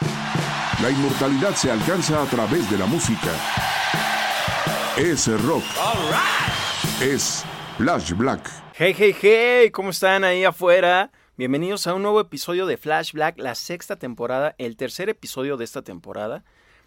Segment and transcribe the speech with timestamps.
[0.00, 3.32] La inmortalidad se alcanza a través de la música.
[4.96, 5.64] Es rock.
[7.00, 7.44] Es
[7.78, 8.50] Flash Black.
[8.74, 11.10] Hey, hey, hey, ¿cómo están ahí afuera?
[11.36, 15.64] Bienvenidos a un nuevo episodio de Flash Black, la sexta temporada, el tercer episodio de
[15.64, 16.44] esta temporada.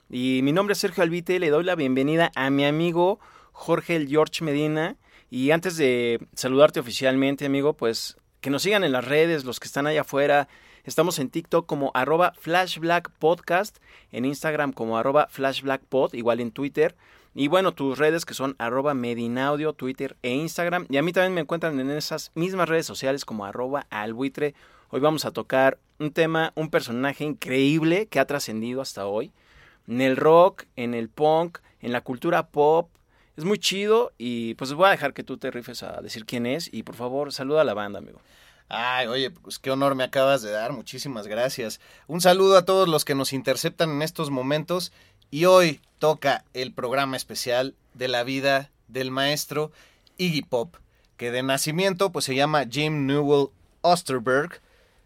[0.10, 3.20] Y mi nombre es Sergio Albite y le doy la bienvenida a mi amigo
[3.52, 4.98] Jorge el George Medina.
[5.32, 9.68] Y antes de saludarte oficialmente, amigo, pues que nos sigan en las redes, los que
[9.68, 10.48] están allá afuera.
[10.86, 13.78] Estamos en TikTok como arroba flashblackpodcast,
[14.12, 16.96] en Instagram como arroba flashblackpod, igual en Twitter.
[17.36, 20.88] Y bueno, tus redes que son arroba medinaudio, Twitter e Instagram.
[20.90, 24.56] Y a mí también me encuentran en esas mismas redes sociales como arroba albuitre.
[24.90, 29.32] Hoy vamos a tocar un tema, un personaje increíble que ha trascendido hasta hoy.
[29.88, 32.90] En el rock, en el punk, en la cultura pop.
[33.38, 36.46] Es muy chido y pues voy a dejar que tú te rifes a decir quién
[36.46, 36.74] es.
[36.74, 38.20] Y por favor, saluda a la banda, amigo.
[38.70, 41.80] Ay, oye, pues qué honor me acabas de dar, muchísimas gracias.
[42.08, 44.92] Un saludo a todos los que nos interceptan en estos momentos
[45.32, 49.72] y hoy toca el programa especial de la vida del maestro
[50.18, 50.76] Iggy Pop,
[51.18, 53.48] que de nacimiento pues se llama Jim Newell
[53.82, 54.62] Osterberg,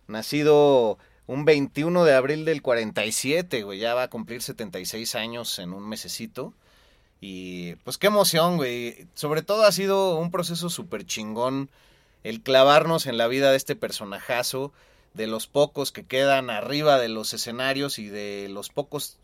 [0.07, 5.71] nacido un 21 de abril del 47, güey, ya va a cumplir 76 años en
[5.71, 6.53] un mesecito.
[7.21, 9.07] Y pues qué emoción, güey.
[9.13, 11.69] Sobre todo ha sido un proceso súper chingón
[12.23, 14.73] el clavarnos en la vida de este personajazo,
[15.13, 19.19] de los pocos que quedan arriba de los escenarios y de los pocos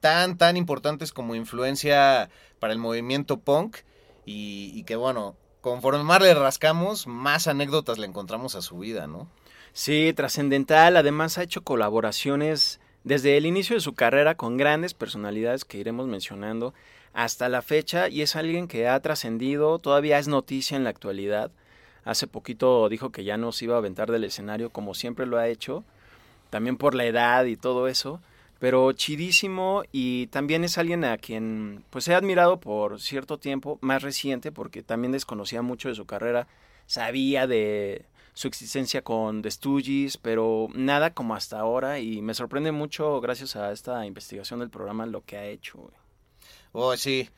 [0.00, 3.78] tan, tan importantes como influencia para el movimiento punk.
[4.26, 9.28] Y, que bueno, conforme más le rascamos, más anécdotas le encontramos a su vida, ¿no?
[9.72, 10.96] Sí, trascendental.
[10.96, 16.06] Además ha hecho colaboraciones desde el inicio de su carrera con grandes personalidades que iremos
[16.06, 16.74] mencionando
[17.12, 21.50] hasta la fecha y es alguien que ha trascendido, todavía es noticia en la actualidad.
[22.04, 25.38] Hace poquito dijo que ya no se iba a aventar del escenario como siempre lo
[25.38, 25.84] ha hecho,
[26.50, 28.20] también por la edad y todo eso,
[28.58, 34.02] pero chidísimo y también es alguien a quien pues he admirado por cierto tiempo, más
[34.02, 36.46] reciente, porque también desconocía mucho de su carrera,
[36.86, 38.04] sabía de
[38.34, 43.56] su existencia con The Stooges, pero nada como hasta ahora y me sorprende mucho gracias
[43.56, 45.90] a esta investigación del programa lo que ha hecho.
[46.72, 47.28] Oh, sí.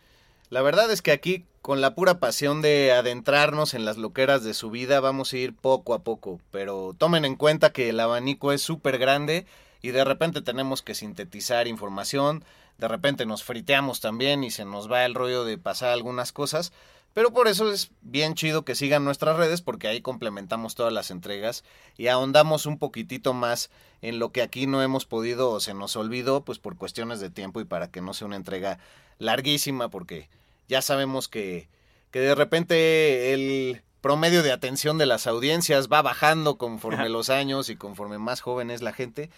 [0.49, 4.55] La verdad es que aquí, con la pura pasión de adentrarnos en las loqueras de
[4.55, 6.41] su vida, vamos a ir poco a poco.
[6.53, 9.45] Pero tomen en cuenta que el abanico es súper grande
[9.83, 12.45] y de repente tenemos que sintetizar información,
[12.79, 16.73] de repente nos friteamos también y se nos va el rollo de pasar algunas cosas.
[17.13, 21.11] Pero por eso es bien chido que sigan nuestras redes porque ahí complementamos todas las
[21.11, 21.65] entregas
[21.97, 23.71] y ahondamos un poquitito más
[24.03, 27.31] en lo que aquí no hemos podido o se nos olvidó pues por cuestiones de
[27.31, 28.79] tiempo y para que no sea una entrega
[29.19, 30.29] larguísima porque
[30.69, 31.69] ya sabemos que,
[32.11, 37.71] que de repente el promedio de atención de las audiencias va bajando conforme los años
[37.71, 39.31] y conforme más joven es la gente.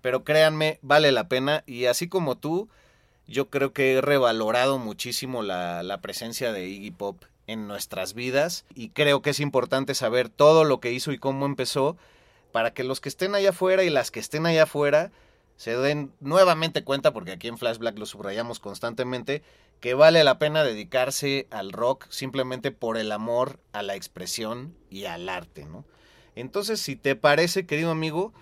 [0.00, 2.68] Pero créanme, vale la pena y así como tú,
[3.26, 8.64] yo creo que he revalorado muchísimo la, la presencia de Iggy Pop en nuestras vidas
[8.74, 11.96] y creo que es importante saber todo lo que hizo y cómo empezó
[12.52, 15.10] para que los que estén allá afuera y las que estén allá afuera
[15.62, 19.44] se den nuevamente cuenta, porque aquí en Flash Black lo subrayamos constantemente,
[19.78, 25.04] que vale la pena dedicarse al rock simplemente por el amor a la expresión y
[25.04, 25.84] al arte, ¿no?
[26.34, 28.32] Entonces, si te parece, querido amigo,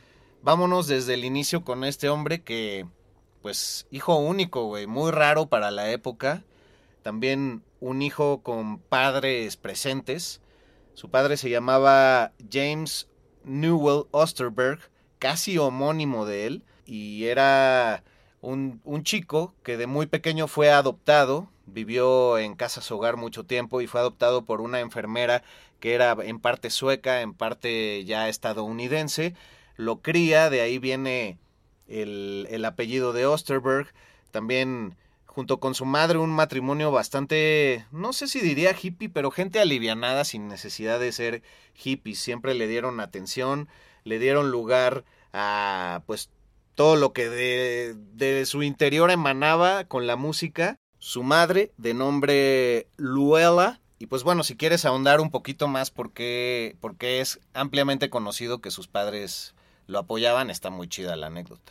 [0.41, 2.87] vámonos desde el inicio con este hombre que,
[3.43, 6.43] pues, hijo único, güey, muy raro para la época.
[7.03, 10.41] También un hijo con padres presentes.
[10.95, 13.11] Su padre se llamaba James
[13.45, 14.81] Newell Osterberg,
[15.19, 18.03] casi homónimo de él y era
[18.41, 23.81] un, un, chico que de muy pequeño fue adoptado, vivió en casas hogar mucho tiempo
[23.81, 25.45] y fue adoptado por una enfermera
[25.79, 29.35] que era en parte sueca, en parte ya estadounidense.
[29.77, 31.39] lo cría, de ahí viene
[31.87, 33.93] el, el apellido de Osterberg,
[34.33, 34.97] también
[35.27, 40.25] junto con su madre un matrimonio bastante, no sé si diría hippie, pero gente alivianada
[40.25, 41.43] sin necesidad de ser
[41.75, 43.69] hippies, siempre le dieron atención,
[44.03, 46.31] le dieron lugar a pues
[46.81, 50.79] todo lo que de, de su interior emanaba con la música.
[50.99, 56.79] Su madre, de nombre Luella, y pues bueno, si quieres ahondar un poquito más porque,
[56.81, 59.55] porque es ampliamente conocido que sus padres
[59.89, 61.71] lo apoyaban, está muy chida la anécdota.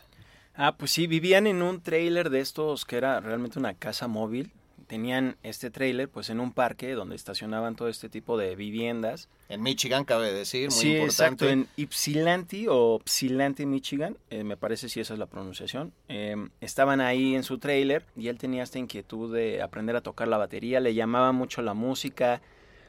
[0.54, 4.52] Ah, pues sí, vivían en un trailer de estos que era realmente una casa móvil.
[4.90, 9.30] Tenían este trailer pues en un parque donde estacionaban todo este tipo de viviendas.
[9.48, 11.06] En Michigan, cabe decir, muy sí, importante.
[11.14, 15.94] exacto, en Ypsilanti o Ypsilanti, Michigan, eh, me parece si esa es la pronunciación.
[16.08, 20.28] Eh, estaban ahí en su trailer y él tenía esta inquietud de aprender a tocar
[20.28, 22.42] la batería, le llamaba mucho la música.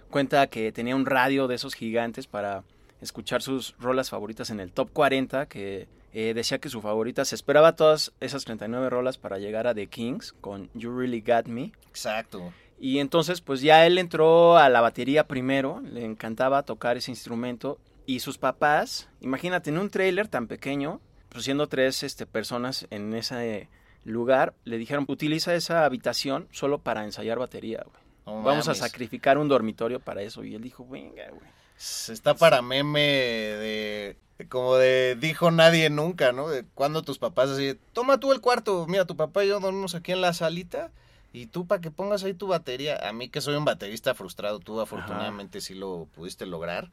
[0.09, 2.65] Cuenta que tenía un radio de esos gigantes para
[3.03, 7.35] escuchar sus rolas favoritas en el top 40, que eh, decía que su favorita se
[7.35, 11.73] esperaba todas esas 39 rolas para llegar a The Kings con You Really Got Me.
[11.89, 12.53] Exacto.
[12.79, 17.79] Y entonces pues ya él entró a la batería primero, le encantaba tocar ese instrumento
[18.07, 23.15] y sus papás, imagínate en un trailer tan pequeño, pues siendo tres este, personas en
[23.15, 23.69] ese
[24.05, 28.01] lugar, le dijeron utiliza esa habitación solo para ensayar batería, güey.
[28.45, 30.45] Vamos a sacrificar un dormitorio para eso.
[30.45, 31.60] Y él dijo, venga, güey.
[31.81, 34.17] Está para meme de
[34.49, 36.49] como de dijo nadie nunca, ¿no?
[36.49, 39.95] De cuando tus papás así, toma tú el cuarto, mira, tu papá y yo dormimos
[39.95, 40.91] aquí en la salita
[41.33, 43.09] y tú para que pongas ahí tu batería.
[43.09, 46.91] A mí que soy un baterista frustrado, tú afortunadamente sí lo pudiste lograr,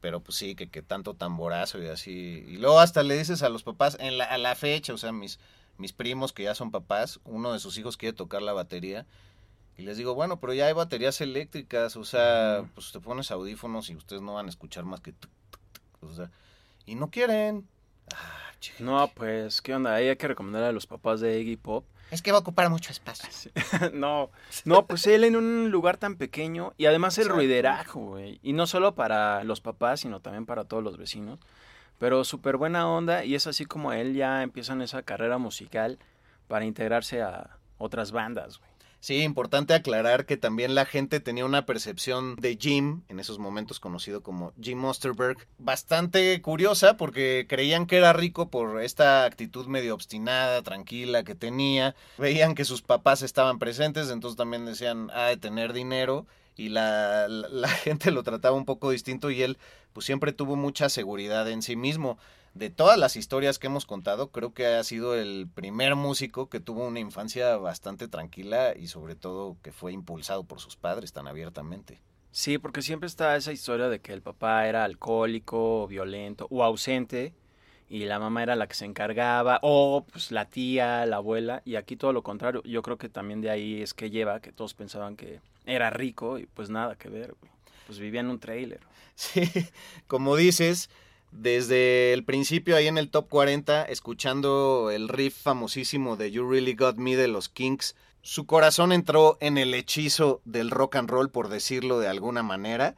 [0.00, 2.44] pero pues sí, que, que tanto tamborazo y así.
[2.48, 5.12] Y luego hasta le dices a los papás, en la, a la fecha, o sea,
[5.12, 5.38] mis,
[5.78, 9.06] mis primos que ya son papás, uno de sus hijos quiere tocar la batería.
[9.76, 13.88] Y les digo, bueno, pero ya hay baterías eléctricas, o sea, pues te pones audífonos
[13.90, 15.12] y ustedes no van a escuchar más que...
[15.12, 16.30] tuc, tuc, tuc, o sea,
[16.86, 17.66] y no quieren.
[18.14, 18.42] Ah.
[18.78, 19.94] No, pues, ¿qué onda?
[19.94, 21.84] Ahí hay que recomendar a los papás de Iggy Pop.
[22.10, 23.50] Es que va a ocupar mucho espacio.
[23.94, 24.30] no,
[24.64, 28.38] no, pues él en un lugar tan pequeño y además el ruiderajo, güey.
[28.42, 31.40] Y no solo para los papás, sino también para todos los vecinos.
[31.98, 35.98] Pero súper buena onda y es así como él ya empieza en esa carrera musical
[36.48, 38.71] para integrarse a otras bandas, güey.
[39.02, 43.80] Sí, importante aclarar que también la gente tenía una percepción de Jim, en esos momentos
[43.80, 49.92] conocido como Jim Osterberg, bastante curiosa porque creían que era rico por esta actitud medio
[49.92, 51.96] obstinada, tranquila que tenía.
[52.16, 56.28] Veían que sus papás estaban presentes, entonces también decían, ah, de tener dinero.
[56.54, 59.58] Y la, la, la gente lo trataba un poco distinto y él
[59.92, 62.18] pues siempre tuvo mucha seguridad en sí mismo.
[62.54, 66.60] De todas las historias que hemos contado, creo que ha sido el primer músico que
[66.60, 71.26] tuvo una infancia bastante tranquila y sobre todo que fue impulsado por sus padres tan
[71.26, 72.00] abiertamente.
[72.30, 76.62] Sí, porque siempre está esa historia de que el papá era alcohólico, o violento o
[76.62, 77.34] ausente
[77.88, 81.76] y la mamá era la que se encargaba o pues la tía, la abuela y
[81.76, 82.62] aquí todo lo contrario.
[82.64, 86.38] Yo creo que también de ahí es que lleva que todos pensaban que era rico
[86.38, 87.52] y pues nada que ver, güey.
[87.86, 88.80] Pues vivía en un trailer.
[89.14, 89.42] Sí,
[90.06, 90.88] como dices,
[91.32, 96.74] desde el principio ahí en el top 40, escuchando el riff famosísimo de You Really
[96.74, 101.30] Got Me de los Kinks, su corazón entró en el hechizo del rock and roll,
[101.30, 102.94] por decirlo de alguna manera,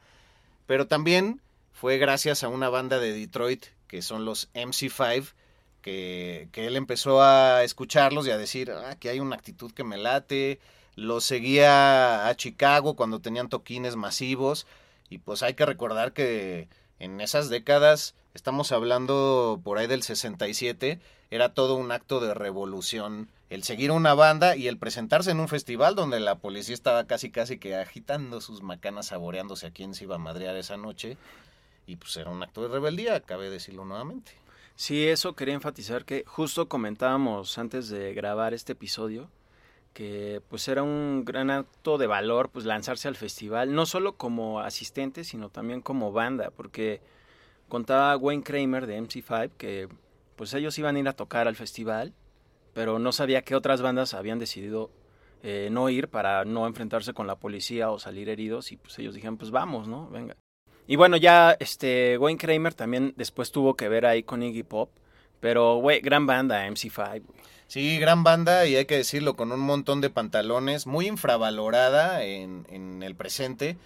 [0.67, 1.41] pero también
[1.73, 5.33] fue gracias a una banda de Detroit que son los MC5,
[5.81, 9.83] que, que él empezó a escucharlos y a decir, ah, que hay una actitud que
[9.83, 10.59] me late,
[10.95, 14.67] los seguía a Chicago cuando tenían toquines masivos,
[15.09, 16.67] y pues hay que recordar que
[16.99, 20.99] en esas décadas, estamos hablando por ahí del 67,
[21.31, 25.47] era todo un acto de revolución el seguir una banda y el presentarse en un
[25.47, 30.03] festival donde la policía estaba casi casi que agitando sus macanas saboreándose a quién se
[30.03, 31.17] iba a madrear esa noche
[31.87, 34.31] y pues era un acto de rebeldía, cabe decirlo nuevamente.
[34.75, 39.29] Sí, eso quería enfatizar que justo comentábamos antes de grabar este episodio
[39.93, 44.59] que pues era un gran acto de valor pues lanzarse al festival, no solo como
[44.59, 46.99] asistente, sino también como banda, porque
[47.69, 49.87] contaba Wayne Kramer de MC5 que
[50.35, 52.13] pues ellos iban a ir a tocar al festival,
[52.73, 54.91] pero no sabía que otras bandas habían decidido
[55.43, 59.13] eh, no ir para no enfrentarse con la policía o salir heridos y pues ellos
[59.13, 60.09] dijeron pues vamos, ¿no?
[60.09, 60.35] Venga.
[60.87, 64.91] Y bueno, ya este Wayne Kramer también después tuvo que ver ahí con Iggy Pop,
[65.39, 67.21] pero güey, gran banda MC5.
[67.23, 67.45] güey.
[67.67, 72.67] Sí, gran banda y hay que decirlo, con un montón de pantalones, muy infravalorada en,
[72.69, 73.77] en el presente.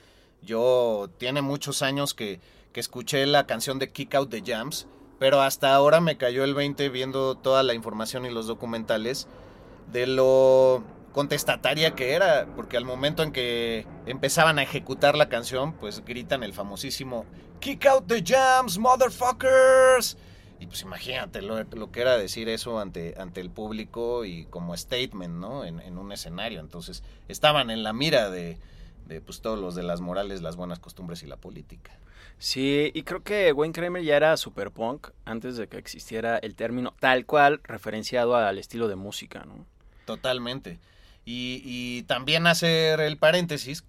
[0.41, 2.39] Yo tiene muchos años que,
[2.73, 4.87] que escuché la canción de Kick Out the Jams,
[5.19, 9.27] pero hasta ahora me cayó el 20 viendo toda la información y los documentales
[9.91, 15.73] de lo contestataria que era, porque al momento en que empezaban a ejecutar la canción,
[15.73, 17.25] pues gritan el famosísimo
[17.59, 20.17] Kick Out the Jams, motherfuckers.
[20.59, 24.75] Y pues imagínate lo, lo que era decir eso ante, ante el público y como
[24.75, 25.63] statement, ¿no?
[25.63, 26.59] En, un escenario.
[26.59, 28.57] Entonces estaban en la mira de,
[29.05, 31.97] de pues todos los de las morales, las buenas costumbres y la política.
[32.39, 36.55] Sí, y creo que Wayne Kramer ya era super punk antes de que existiera el
[36.55, 39.65] término tal cual referenciado al estilo de música, ¿no?
[40.05, 40.79] Totalmente.
[41.25, 43.83] Y, y también hacer el paréntesis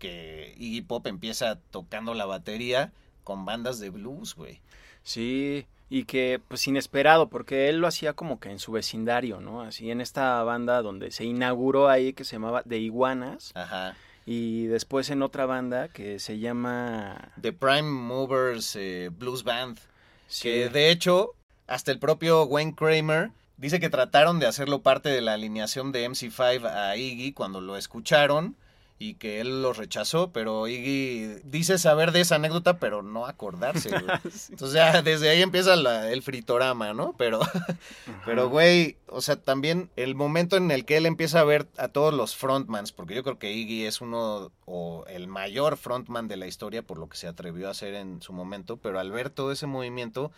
[0.00, 4.60] que Iggy Pop empieza tocando la batería con bandas de blues, güey.
[5.04, 9.62] Sí, y que pues inesperado, porque él lo hacía como que en su vecindario, ¿no?
[9.62, 13.52] Así en esta banda donde se inauguró ahí que se llamaba The Iguanas.
[13.54, 13.96] Ajá.
[14.26, 17.32] Y después en otra banda que se llama...
[17.40, 19.78] The Prime Movers eh, Blues Band.
[20.26, 20.48] Sí.
[20.48, 21.34] Que de hecho,
[21.68, 26.10] hasta el propio Wayne Kramer dice que trataron de hacerlo parte de la alineación de
[26.10, 28.56] MC5 a Iggy cuando lo escucharon
[28.98, 33.90] y que él los rechazó, pero Iggy dice saber de esa anécdota, pero no acordarse,
[33.90, 34.04] güey.
[34.50, 37.14] Entonces ya desde ahí empieza la- el fritorama, ¿no?
[37.18, 37.40] Pero,
[38.24, 41.88] pero güey, o sea, también el momento en el que él empieza a ver a
[41.88, 46.36] todos los frontmans, porque yo creo que Iggy es uno o el mayor frontman de
[46.36, 49.28] la historia por lo que se atrevió a hacer en su momento, pero al ver
[49.30, 50.32] todo ese movimiento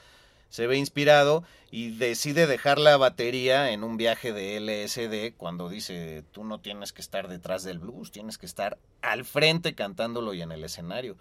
[0.49, 6.25] se ve inspirado y decide dejar la batería en un viaje de LSD cuando dice,
[6.33, 10.43] tú no tienes que estar detrás del blues, tienes que estar al frente cantándolo y
[10.43, 11.17] en el escenario.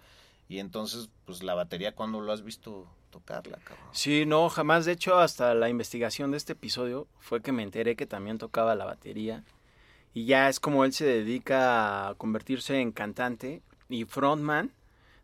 [0.48, 3.86] Y entonces, pues la batería, ¿cuándo lo has visto tocarla, cabrón?
[3.92, 4.86] Sí, no, jamás.
[4.86, 8.74] De hecho, hasta la investigación de este episodio fue que me enteré que también tocaba
[8.74, 9.44] la batería.
[10.14, 14.72] Y ya es como él se dedica a convertirse en cantante y frontman.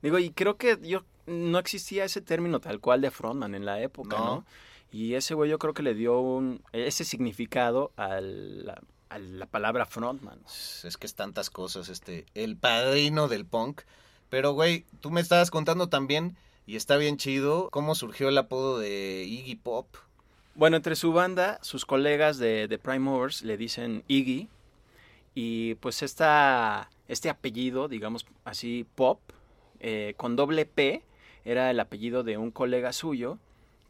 [0.03, 3.81] Digo, y creo que yo no existía ese término tal cual de frontman en la
[3.81, 4.25] época, ¿no?
[4.25, 4.45] No.
[4.93, 9.47] Y ese güey yo creo que le dio un, ese significado a la, a la
[9.47, 10.41] palabra frontman.
[10.47, 13.83] Es que es tantas cosas, este, el padrino del punk.
[14.31, 18.79] Pero, güey, tú me estabas contando también, y está bien chido, cómo surgió el apodo
[18.79, 19.89] de Iggy Pop.
[20.55, 24.49] Bueno, entre su banda, sus colegas de, de Prime Movers le dicen Iggy.
[25.35, 29.21] Y pues esta, este apellido, digamos así, Pop,
[29.81, 31.03] eh, con doble P,
[31.45, 33.39] era el apellido de un colega suyo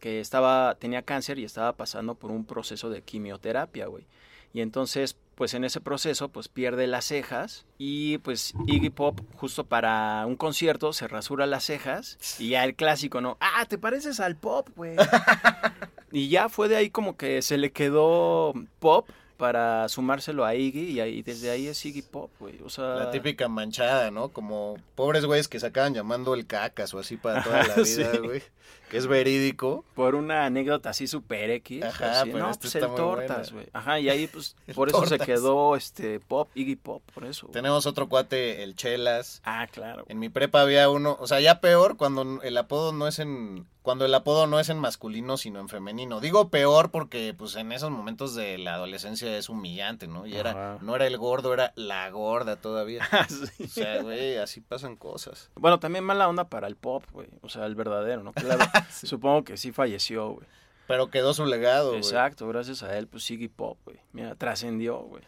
[0.00, 4.04] que estaba, tenía cáncer y estaba pasando por un proceso de quimioterapia, güey.
[4.52, 9.64] Y entonces, pues en ese proceso, pues pierde las cejas y pues Iggy Pop, justo
[9.64, 13.36] para un concierto, se rasura las cejas y ya el clásico, ¿no?
[13.40, 14.96] Ah, te pareces al Pop, güey.
[16.14, 20.92] Y ya fue de ahí como que se le quedó Pop para sumárselo a Iggy
[20.92, 22.60] y ahí, desde ahí es Iggy Pop, güey.
[22.64, 24.28] O sea, La típica manchada, ¿no?
[24.28, 28.12] Como pobres güeyes que se acaban llamando el cacas o así para toda la vida,
[28.22, 28.42] güey.
[28.90, 29.84] Que es verídico.
[29.94, 31.82] por una anécdota así super X.
[31.82, 33.66] Ajá, así, pero no, esta pues está el muy Tortas, güey.
[33.72, 37.48] Ajá, y ahí pues por eso se quedó este Pop, Iggy Pop, por eso.
[37.48, 39.40] Tenemos otro cuate, el Chelas.
[39.44, 40.04] Ah, claro.
[40.08, 43.66] En mi prepa había uno, o sea, ya peor cuando el apodo no es en
[43.84, 46.18] cuando el apodo no es en masculino sino en femenino.
[46.18, 50.26] Digo peor porque pues en esos momentos de la adolescencia es humillante, ¿no?
[50.26, 50.78] Y era Ajá.
[50.80, 53.06] no era el gordo, era la gorda todavía.
[53.28, 53.64] Sí.
[53.64, 55.50] O sea, güey, así pasan cosas.
[55.54, 57.28] Bueno, también mala onda para el Pop, güey.
[57.42, 58.32] O sea, el verdadero, ¿no?
[58.32, 60.46] Claro, supongo que sí falleció, güey.
[60.86, 61.98] Pero quedó su legado, güey.
[61.98, 63.98] Exacto, gracias a él, pues Iggy Pop, güey.
[64.12, 65.22] Mira, trascendió, güey.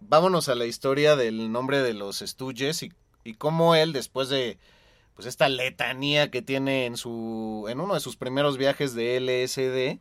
[0.00, 2.92] Vámonos a la historia del nombre de los Stooges y,
[3.24, 4.58] y cómo él, después de
[5.14, 10.00] pues esta letanía que tiene en su en uno de sus primeros viajes de LSD,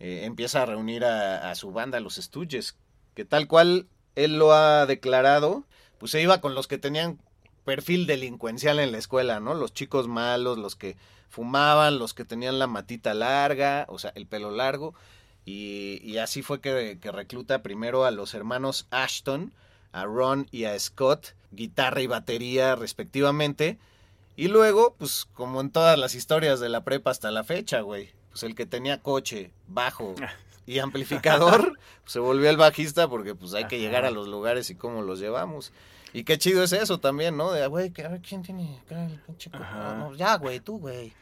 [0.00, 2.76] eh, empieza a reunir a, a su banda, los Stooges,
[3.18, 5.64] que tal cual él lo ha declarado,
[5.98, 7.18] pues se iba con los que tenían
[7.64, 9.54] perfil delincuencial en la escuela, ¿no?
[9.54, 10.96] Los chicos malos, los que
[11.28, 14.94] fumaban, los que tenían la matita larga, o sea, el pelo largo.
[15.44, 19.52] Y, así fue que, que recluta primero a los hermanos Ashton,
[19.90, 23.80] a Ron y a Scott, guitarra y batería respectivamente.
[24.36, 28.10] Y luego, pues como en todas las historias de la prepa hasta la fecha, güey,
[28.30, 30.14] pues el que tenía coche, bajo
[30.68, 34.74] y amplificador, se volvió el bajista porque pues hay que llegar a los lugares y
[34.74, 35.72] cómo los llevamos.
[36.12, 37.52] Y qué chido es eso también, ¿no?
[37.52, 41.14] De, güey, que a ver quién tiene el pinche no, ya, güey, tú, güey.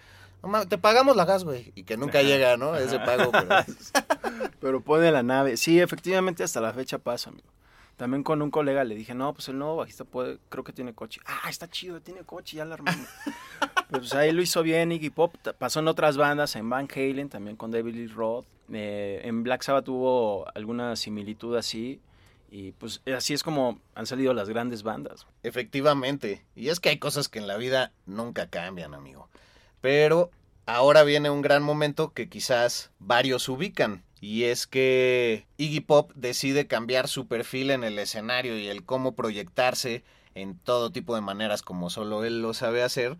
[0.42, 1.72] No mames, te pagamos la gas, güey.
[1.76, 2.74] Y que nunca llega, ¿no?
[2.74, 3.48] Ese pago, pero...
[4.60, 5.56] Pero pone la nave.
[5.56, 7.48] Sí, efectivamente hasta la fecha pasa, amigo.
[7.96, 10.94] También con un colega le dije, no, pues el nuevo bajista puede, creo que tiene
[10.94, 11.20] coche.
[11.24, 13.08] Ah, está chido, tiene coche, ya la armamos.
[13.88, 15.34] Pero, pues ahí lo hizo bien Iggy Pop.
[15.58, 18.44] Pasó en otras bandas, en Van Halen, también con David Lee Roth.
[18.72, 22.00] Eh, en Black Sabbath tuvo alguna similitud así.
[22.50, 25.26] Y pues así es como han salido las grandes bandas.
[25.42, 26.44] Efectivamente.
[26.54, 29.28] Y es que hay cosas que en la vida nunca cambian, amigo.
[29.80, 30.30] Pero
[30.66, 34.04] ahora viene un gran momento que quizás varios ubican.
[34.26, 39.14] Y es que Iggy Pop decide cambiar su perfil en el escenario y el cómo
[39.14, 40.02] proyectarse
[40.34, 43.18] en todo tipo de maneras como solo él lo sabe hacer,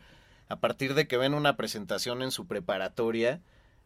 [0.48, 3.40] a partir de que ven una presentación en su preparatoria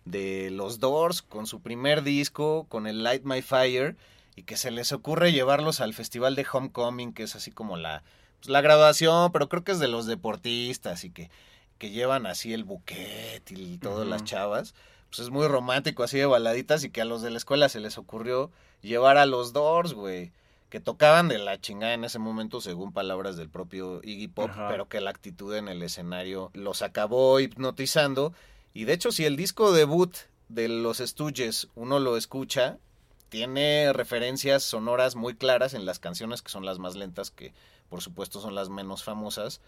[0.06, 3.98] de los Doors con su primer disco, con el Light My Fire,
[4.34, 8.02] y que se les ocurre llevarlos al festival de Homecoming, que es así como la,
[8.38, 11.30] pues, la graduación, pero creo que es de los deportistas y que,
[11.76, 14.74] que llevan así el buquet y todas las chavas.
[15.10, 17.80] Pues es muy romántico, así de baladitas, y que a los de la escuela se
[17.80, 18.50] les ocurrió
[18.80, 20.32] llevar a los Doors, güey
[20.70, 24.88] que tocaban de la chingada en ese momento, según palabras del propio Iggy Pop, pero
[24.88, 28.32] que la actitud en el escenario los acabó hipnotizando.
[28.72, 30.14] Y de hecho, si el disco debut
[30.48, 32.78] de los Stooges uno lo escucha,
[33.30, 37.52] tiene referencias sonoras muy claras en las canciones que son las más lentas, que
[37.88, 39.60] por supuesto son las menos famosas,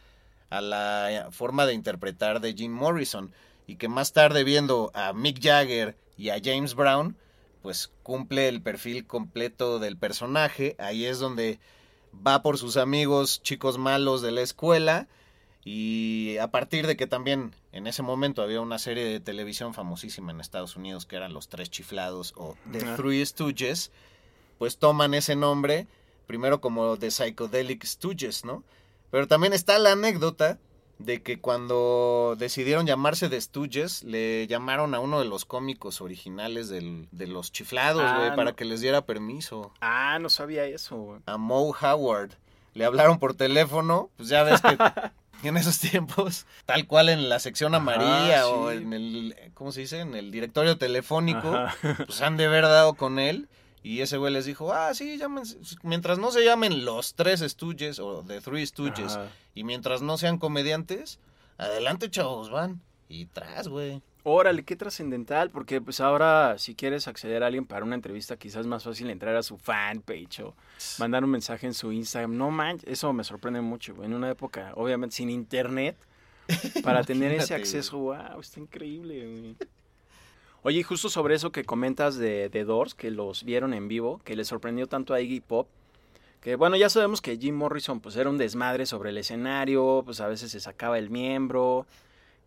[0.50, 3.32] a la forma de interpretar de Jim Morrison.
[3.66, 7.16] Y que más tarde viendo a Mick Jagger y a James Brown,
[7.62, 10.75] pues cumple el perfil completo del personaje.
[10.78, 11.61] Ahí es donde
[12.14, 15.09] va por sus amigos chicos malos de la escuela.
[15.64, 20.33] Y a partir de que también en ese momento había una serie de televisión famosísima
[20.33, 23.92] en Estados Unidos que eran Los Tres Chiflados o The Three Stooges,
[24.59, 25.87] pues toman ese nombre
[26.26, 28.64] primero como The Psychedelic Stooges, ¿no?
[29.11, 30.59] Pero también está la anécdota
[31.04, 36.68] de que cuando decidieron llamarse The Stooges, le llamaron a uno de los cómicos originales
[36.68, 38.56] del, de los chiflados, güey, Ah, para no.
[38.56, 39.73] que les diera permiso.
[39.80, 41.21] Ah, no sabía eso, güey.
[41.26, 42.30] A Moe Howard.
[42.75, 44.76] Le hablaron por teléfono, pues ya ves que
[45.49, 49.80] en esos tiempos, tal cual en la sección Ajá, amarilla o en el, ¿cómo se
[49.80, 50.00] dice?
[50.00, 51.76] En el directorio telefónico, Ajá.
[52.06, 53.49] pues han de haber dado con él.
[53.83, 55.59] Y ese güey les dijo, ah, sí, llámense.
[55.83, 59.29] Mientras no se llamen los tres Stooges o The Three Stooges, Ajá.
[59.55, 61.19] y mientras no sean comediantes,
[61.59, 62.81] adelante, chavos, van.
[63.09, 64.01] Y tras, güey.
[64.25, 68.61] Órale, qué trascendental, porque pues ahora si quieres acceder a alguien para una entrevista, quizás
[68.61, 70.55] es más fácil entrar a su fanpage o
[70.99, 72.37] mandar un mensaje en su Instagram.
[72.37, 74.07] No manches, eso me sorprende mucho, güey.
[74.07, 75.97] En una época, obviamente, sin internet,
[76.85, 79.57] para tener ese acceso, wow, está increíble, güey.
[80.64, 84.37] Oye, y justo sobre eso que comentas de, Doors, que los vieron en vivo, que
[84.37, 85.66] les sorprendió tanto a Iggy Pop,
[86.40, 90.20] que bueno, ya sabemos que Jim Morrison pues era un desmadre sobre el escenario, pues
[90.20, 91.85] a veces se sacaba el miembro,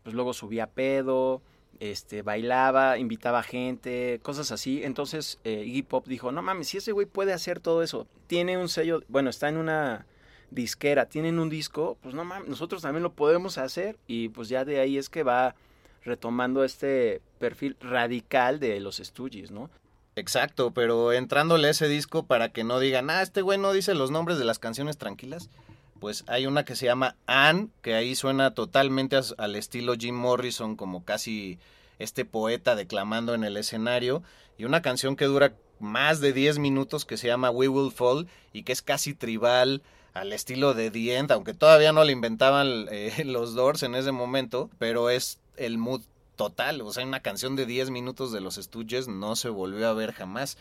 [0.03, 1.41] pues luego subía pedo,
[1.81, 4.81] este, bailaba, invitaba gente, cosas así.
[4.83, 8.57] Entonces eh, Iggy Pop dijo, no mames, si ese güey puede hacer todo eso, tiene
[8.57, 10.05] un sello, bueno, está en una
[10.51, 14.63] disquera, tienen un disco, pues no mames, nosotros también lo podemos hacer y pues ya
[14.63, 15.55] de ahí es que va
[16.05, 19.69] retomando este perfil radical de los Stooges, ¿no?
[20.15, 23.93] Exacto, pero entrándole a ese disco para que no digan, ah, este güey no dice
[23.95, 25.49] los nombres de las canciones tranquilas,
[25.99, 30.75] pues hay una que se llama Anne, que ahí suena totalmente al estilo Jim Morrison,
[30.75, 31.59] como casi
[31.99, 34.23] este poeta declamando en el escenario,
[34.57, 38.27] y una canción que dura más de 10 minutos que se llama We Will Fall
[38.53, 39.81] y que es casi tribal
[40.13, 44.11] al estilo de The End, aunque todavía no le inventaban eh, los Doors en ese
[44.11, 46.01] momento, pero es el mood
[46.35, 49.93] total, o sea, una canción de 10 minutos de los Stooges no se volvió a
[49.93, 50.57] ver jamás.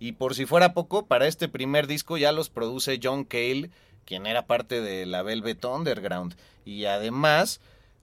[0.00, 3.70] Y por si fuera poco, para este primer disco ya los produce John Cale,
[4.04, 6.36] quien era parte de la Velvet Underground.
[6.64, 7.60] Y además,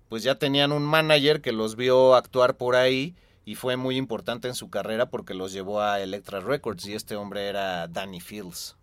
[0.10, 4.48] pues ya tenían un manager que los vio actuar por ahí y fue muy importante
[4.48, 8.76] en su carrera porque los llevó a Electra Records y este hombre era Danny Fields.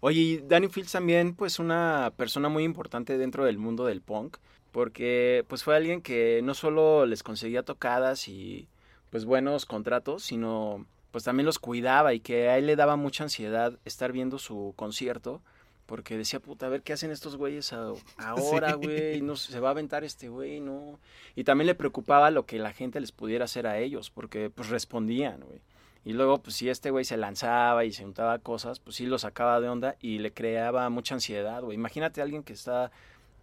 [0.00, 4.38] Oye, Danny Fields también, pues, una persona muy importante dentro del mundo del punk,
[4.72, 8.68] porque, pues, fue alguien que no solo les conseguía tocadas y,
[9.10, 13.24] pues, buenos contratos, sino, pues, también los cuidaba y que a él le daba mucha
[13.24, 15.42] ansiedad estar viendo su concierto,
[15.86, 17.72] porque decía, puta, a ver qué hacen estos güeyes
[18.18, 18.86] ahora, Sí.
[18.86, 21.00] güey, no se va a aventar este güey, no.
[21.34, 24.68] Y también le preocupaba lo que la gente les pudiera hacer a ellos, porque, pues,
[24.70, 25.60] respondían, güey.
[26.02, 29.18] Y luego, pues si este güey se lanzaba y se untaba cosas, pues sí lo
[29.18, 31.74] sacaba de onda y le creaba mucha ansiedad, güey.
[31.74, 32.90] Imagínate a alguien que está,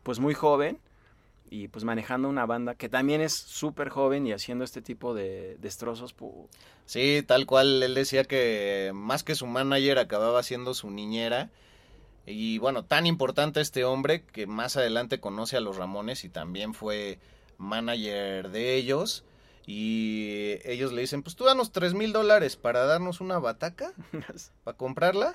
[0.01, 0.79] pues muy joven
[1.49, 5.57] y pues manejando una banda que también es súper joven y haciendo este tipo de
[5.59, 6.15] destrozos.
[6.85, 11.49] Sí, tal cual, él decía que más que su manager acababa siendo su niñera.
[12.25, 16.73] Y bueno, tan importante este hombre que más adelante conoce a los Ramones y también
[16.73, 17.19] fue
[17.57, 19.23] manager de ellos.
[19.65, 23.93] Y ellos le dicen, pues tú danos tres mil dólares para darnos una bataca,
[24.63, 25.33] para comprarla.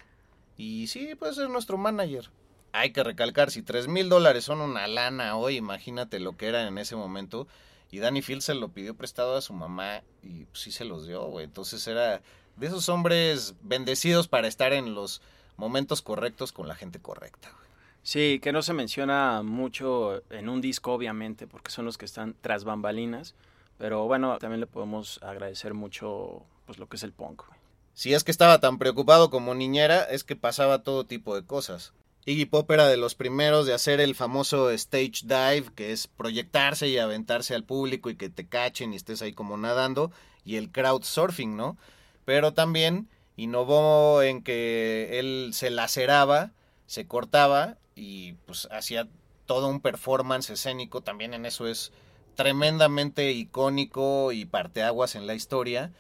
[0.57, 2.31] Y sí, puede ser nuestro manager.
[2.73, 6.67] Hay que recalcar, si tres mil dólares son una lana hoy, imagínate lo que era
[6.67, 7.47] en ese momento.
[7.91, 11.07] Y Danny Field se lo pidió prestado a su mamá y pues, sí se los
[11.07, 11.45] dio, güey.
[11.45, 12.23] Entonces era
[12.57, 15.21] de esos hombres bendecidos para estar en los
[15.59, 17.63] momentos correctos con la gente correcta, güey.
[18.03, 22.35] Sí, que no se menciona mucho en un disco, obviamente, porque son los que están
[22.41, 23.35] tras bambalinas.
[23.79, 27.59] Pero bueno, también le podemos agradecer mucho pues lo que es el punk, güey.
[27.95, 31.93] si es que estaba tan preocupado como niñera, es que pasaba todo tipo de cosas.
[32.25, 36.87] Iggy Pop era de los primeros de hacer el famoso stage dive, que es proyectarse
[36.87, 40.13] y aventarse al público y que te cachen y estés ahí como nadando,
[40.45, 41.77] y el crowd surfing, ¿no?
[42.25, 46.53] Pero también innovó en que él se laceraba,
[46.87, 49.09] se cortaba y pues hacía
[49.47, 51.91] todo un performance escénico, también en eso es
[52.37, 55.93] tremendamente icónico y parteaguas en la historia.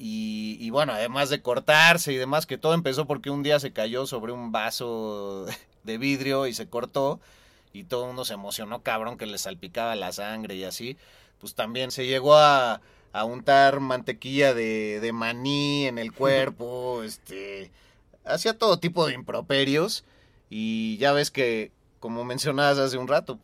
[0.00, 4.06] Y, bueno, además de cortarse y demás, que todo empezó porque un día se cayó
[4.06, 5.46] sobre un vaso
[5.82, 7.20] de vidrio y se cortó
[7.72, 10.96] y todo el mundo se emocionó cabrón que le salpicaba la sangre y así,
[11.40, 12.80] pues también se llegó a,
[13.12, 17.70] a untar mantequilla de, de maní en el cuerpo, este,
[18.24, 20.04] hacía todo tipo de improperios
[20.48, 23.38] y ya ves que, como mencionabas hace un rato,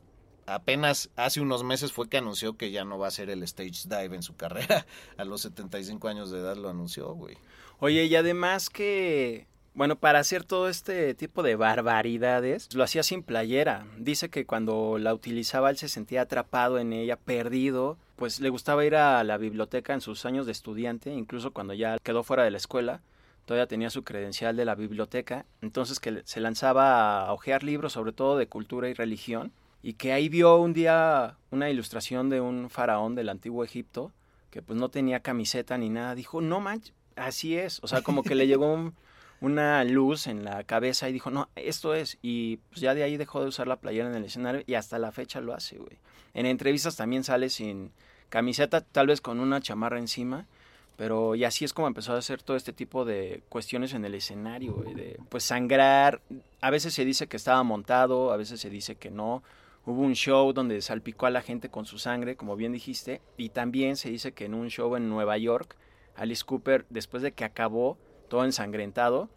[0.46, 3.88] apenas hace unos meses fue que anunció que ya no va a ser el stage
[3.88, 4.86] dive en su carrera.
[5.16, 7.36] A los 75 años de edad lo anunció, güey.
[7.78, 13.22] Oye, y además que, bueno, para hacer todo este tipo de barbaridades, lo hacía sin
[13.22, 13.86] playera.
[13.98, 17.98] Dice que cuando la utilizaba él se sentía atrapado en ella, perdido.
[18.16, 21.98] Pues le gustaba ir a la biblioteca en sus años de estudiante, incluso cuando ya
[21.98, 23.02] quedó fuera de la escuela.
[23.44, 28.12] Todavía tenía su credencial de la biblioteca, entonces que se lanzaba a hojear libros, sobre
[28.12, 29.52] todo de cultura y religión,
[29.84, 34.12] y que ahí vio un día una ilustración de un faraón del antiguo Egipto
[34.50, 36.14] que pues no tenía camiseta ni nada.
[36.14, 37.80] Dijo, no manches, así es.
[37.82, 38.92] O sea, como que le llegó
[39.42, 42.16] una luz en la cabeza y dijo, no, esto es.
[42.22, 44.98] Y pues ya de ahí dejó de usar la playera en el escenario y hasta
[44.98, 45.98] la fecha lo hace, güey.
[46.32, 47.92] En entrevistas también sale sin
[48.30, 50.46] camiseta, tal vez con una chamarra encima.
[50.96, 54.14] Pero y así es como empezó a hacer todo este tipo de cuestiones en el
[54.14, 56.22] escenario, güey, de pues sangrar.
[56.62, 59.42] A veces se dice que estaba montado, a veces se dice que no.
[59.86, 63.50] Hubo un show donde salpicó a la gente con su sangre, como bien dijiste, y
[63.50, 65.76] también se dice que en un show en Nueva York,
[66.16, 69.28] Alice Cooper, después de que acabó todo ensangrentado,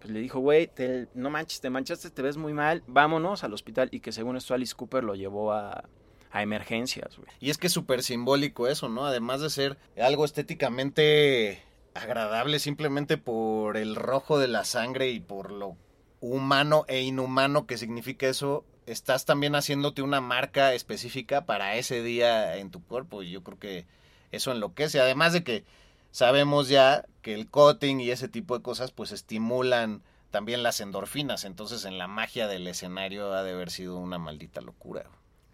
[0.00, 0.70] pues le dijo, güey,
[1.14, 3.90] no manches, te manchaste, te ves muy mal, vámonos al hospital.
[3.92, 5.84] Y que según esto Alice Cooper lo llevó a,
[6.30, 7.18] a emergencias.
[7.38, 9.04] Y es que es súper simbólico eso, ¿no?
[9.04, 11.62] Además de ser algo estéticamente
[11.94, 15.76] agradable simplemente por el rojo de la sangre y por lo
[16.20, 22.56] humano e inhumano que significa eso, estás también haciéndote una marca específica para ese día
[22.56, 23.22] en tu cuerpo.
[23.22, 23.86] Y yo creo que
[24.32, 25.00] eso enloquece.
[25.00, 25.64] Además de que
[26.10, 31.44] sabemos ya que el cutting y ese tipo de cosas pues estimulan también las endorfinas.
[31.44, 35.04] Entonces en la magia del escenario ha de haber sido una maldita locura.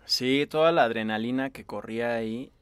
[0.07, 2.53] Sí, toda la adrenalina que corría ahí.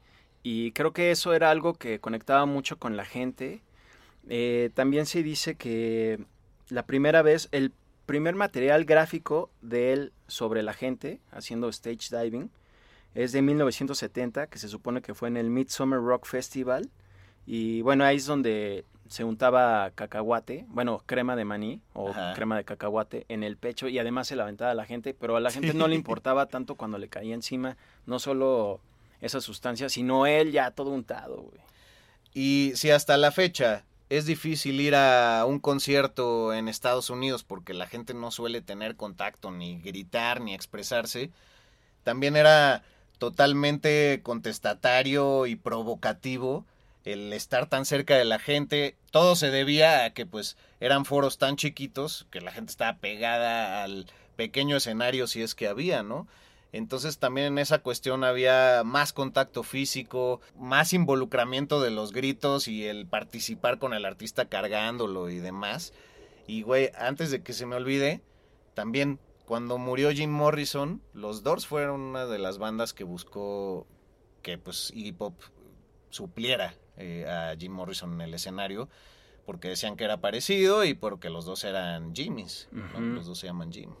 [0.43, 3.61] Y creo que eso era algo que conectaba mucho con la gente.
[4.27, 6.23] Eh, también se dice que
[6.69, 7.71] la primera vez, el
[8.05, 12.49] primer material gráfico de él sobre la gente haciendo stage diving
[13.15, 16.89] es de 1970, que se supone que fue en el Midsummer Rock Festival.
[17.47, 22.65] Y bueno, ahí es donde se untaba cacahuate, bueno, crema de maní o crema de
[22.65, 25.51] cacahuate en el pecho y además se la aventaba a la gente, pero a la
[25.51, 28.81] gente no le importaba tanto cuando le caía encima, no solo
[29.21, 31.61] esa sustancia, sino él ya todo untado, güey.
[32.33, 37.73] Y si hasta la fecha es difícil ir a un concierto en Estados Unidos porque
[37.73, 41.31] la gente no suele tener contacto, ni gritar, ni expresarse.
[42.03, 42.83] También era
[43.17, 46.65] totalmente contestatario y provocativo
[47.03, 48.95] el estar tan cerca de la gente.
[49.11, 53.83] Todo se debía a que pues eran foros tan chiquitos que la gente estaba pegada
[53.83, 56.27] al pequeño escenario si es que había, ¿no?
[56.75, 62.85] Entonces también en esa cuestión había más contacto físico, más involucramiento de los gritos y
[62.85, 65.93] el participar con el artista cargándolo y demás.
[66.47, 68.19] Y güey, antes de que se me olvide,
[68.73, 73.87] también cuando murió Jim Morrison, los Doors fueron una de las bandas que buscó
[74.41, 75.33] que pues Iggy Pop
[76.09, 78.89] supliera eh, a Jim Morrison en el escenario
[79.45, 82.67] porque decían que era parecido y porque los dos eran Jimmys,
[82.99, 83.91] los dos se llaman Jim.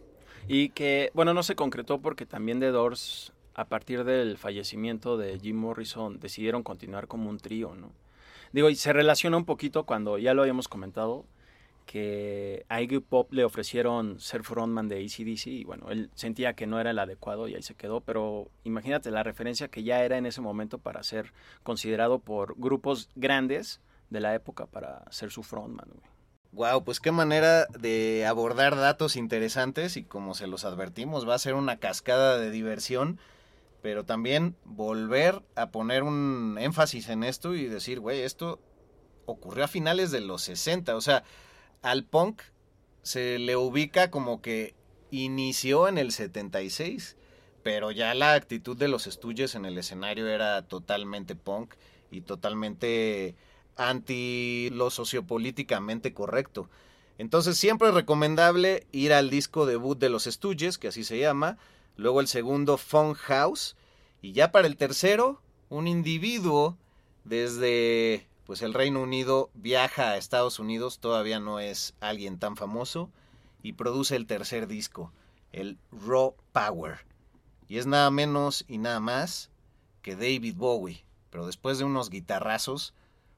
[0.47, 5.39] Y que, bueno, no se concretó porque también The Doors, a partir del fallecimiento de
[5.39, 7.91] Jim Morrison, decidieron continuar como un trío, ¿no?
[8.51, 11.25] Digo, y se relaciona un poquito cuando ya lo habíamos comentado,
[11.85, 16.67] que a Iggy Pop le ofrecieron ser frontman de ACDC y bueno, él sentía que
[16.67, 20.17] no era el adecuado y ahí se quedó, pero imagínate la referencia que ya era
[20.17, 21.31] en ese momento para ser
[21.63, 25.89] considerado por grupos grandes de la época para ser su frontman.
[25.89, 26.14] Güey.
[26.55, 31.39] Wow, pues qué manera de abordar datos interesantes y como se los advertimos, va a
[31.39, 33.19] ser una cascada de diversión,
[33.81, 38.61] pero también volver a poner un énfasis en esto y decir, güey, esto
[39.25, 41.25] ocurrió a finales de los 60, o sea,
[41.81, 42.41] al punk
[43.01, 44.75] se le ubica como que
[45.11, 47.17] inició en el 76,
[47.63, 51.73] pero ya la actitud de los estudios en el escenario era totalmente punk
[52.11, 53.35] y totalmente
[53.75, 56.69] anti lo sociopolíticamente correcto.
[57.17, 61.57] Entonces siempre es recomendable ir al disco debut de los Stooges, que así se llama,
[61.95, 63.75] luego el segundo Fun House,
[64.21, 66.77] y ya para el tercero, un individuo
[67.23, 73.09] desde pues el Reino Unido viaja a Estados Unidos, todavía no es alguien tan famoso,
[73.63, 75.11] y produce el tercer disco,
[75.51, 76.99] el Raw Power.
[77.67, 79.49] Y es nada menos y nada más
[80.03, 81.03] que David Bowie.
[81.31, 82.93] Pero después de unos guitarrazos,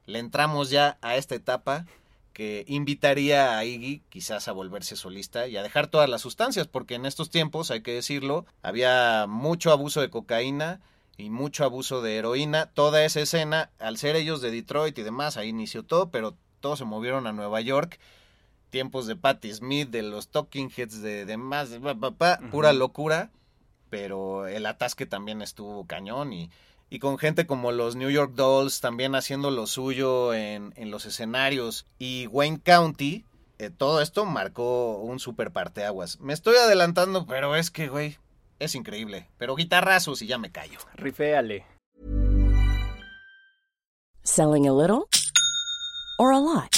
[0.08, 1.84] le entramos ya a esta etapa
[2.32, 6.94] que invitaría a Iggy quizás a volverse solista y a dejar todas las sustancias, porque
[6.94, 10.80] en estos tiempos, hay que decirlo, había mucho abuso de cocaína
[11.18, 12.70] y mucho abuso de heroína.
[12.72, 16.78] Toda esa escena, al ser ellos de Detroit y demás, ahí inició todo, pero todos
[16.78, 17.98] se movieron a Nueva York.
[18.70, 23.30] Tiempos de Patti Smith, de los Talking Heads, de demás, de papá, pura locura.
[23.90, 26.50] Pero el atasque también estuvo cañón y,
[26.90, 31.06] y con gente como los New York Dolls también haciendo lo suyo en, en los
[31.06, 31.86] escenarios.
[31.98, 33.24] Y Wayne County,
[33.58, 36.20] eh, todo esto marcó un super parteaguas.
[36.20, 38.16] Me estoy adelantando, pero es que, güey,
[38.58, 39.28] es increíble.
[39.36, 40.78] Pero guitarrazos y ya me callo.
[40.94, 41.66] Riféale.
[44.22, 45.08] Selling a little
[46.18, 46.77] or a lot?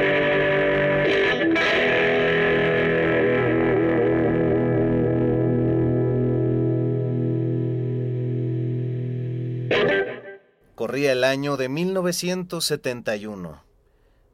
[10.81, 13.63] Corría el año de 1971.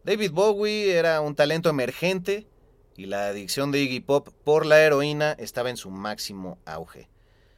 [0.05, 2.47] David Bowie era un talento emergente
[2.95, 7.09] y la adicción de Iggy Pop por la heroína estaba en su máximo auge.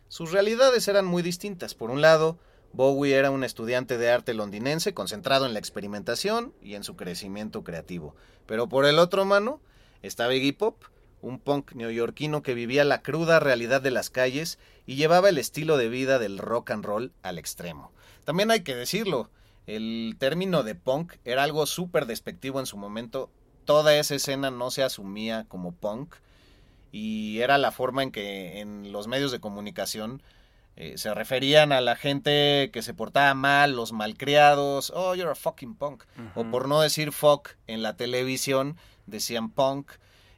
[0.07, 1.75] Sus realidades eran muy distintas.
[1.75, 2.39] Por un lado,
[2.73, 7.63] Bowie era un estudiante de arte londinense concentrado en la experimentación y en su crecimiento
[7.63, 8.15] creativo.
[8.47, 9.61] Pero por el otro mano
[10.01, 10.81] estaba Iggy Pop,
[11.21, 15.77] un punk neoyorquino que vivía la cruda realidad de las calles y llevaba el estilo
[15.77, 17.91] de vida del rock and roll al extremo.
[18.29, 19.31] También hay que decirlo,
[19.65, 23.31] el término de punk era algo súper despectivo en su momento.
[23.65, 26.13] Toda esa escena no se asumía como punk
[26.91, 30.21] y era la forma en que en los medios de comunicación
[30.75, 35.33] eh, se referían a la gente que se portaba mal, los malcriados, oh, you're a
[35.33, 36.03] fucking punk.
[36.35, 39.89] O por no decir fuck en la televisión, decían punk.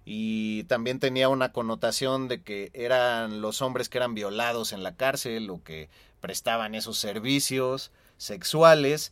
[0.06, 4.95] Y también tenía una connotación de que eran los hombres que eran violados en la
[4.95, 5.89] cárcel o que
[6.21, 9.12] prestaban esos servicios sexuales.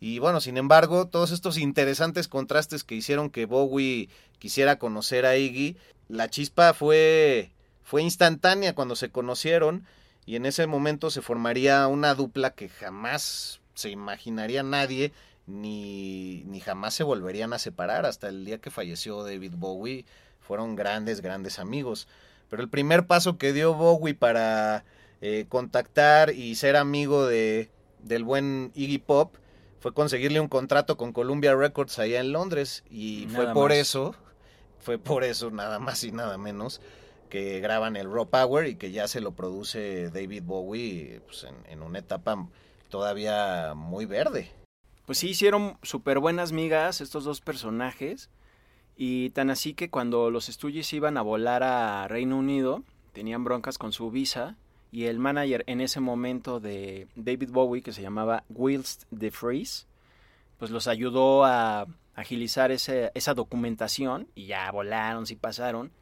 [0.00, 5.36] Y bueno, sin embargo, todos estos interesantes contrastes que hicieron que Bowie quisiera conocer a
[5.36, 5.76] Iggy,
[6.08, 9.86] la chispa fue, fue instantánea cuando se conocieron
[10.26, 15.12] y en ese momento se formaría una dupla que jamás se imaginaría nadie
[15.46, 20.04] ni, ni jamás se volverían a separar hasta el día que falleció David Bowie
[20.40, 22.08] fueron grandes grandes amigos
[22.50, 24.84] pero el primer paso que dio Bowie para
[25.20, 27.70] eh, contactar y ser amigo de,
[28.02, 29.34] del buen Iggy Pop
[29.80, 34.14] fue conseguirle un contrato con Columbia Records allá en Londres y fue por eso,
[34.78, 36.80] fue por eso nada más y nada menos
[37.30, 41.54] que graban el Raw Power y que ya se lo produce David Bowie pues, en,
[41.70, 42.48] en, una etapa
[42.88, 44.50] todavía muy verde.
[45.04, 48.30] Pues sí, hicieron súper buenas migas estos dos personajes
[48.96, 53.78] y tan así que cuando los Stooges iban a volar a Reino Unido, tenían broncas
[53.78, 54.56] con su visa
[54.90, 59.86] y el manager en ese momento de David Bowie, que se llamaba Whilst de Freeze,
[60.58, 65.92] pues los ayudó a agilizar ese, esa documentación y ya volaron, sí pasaron.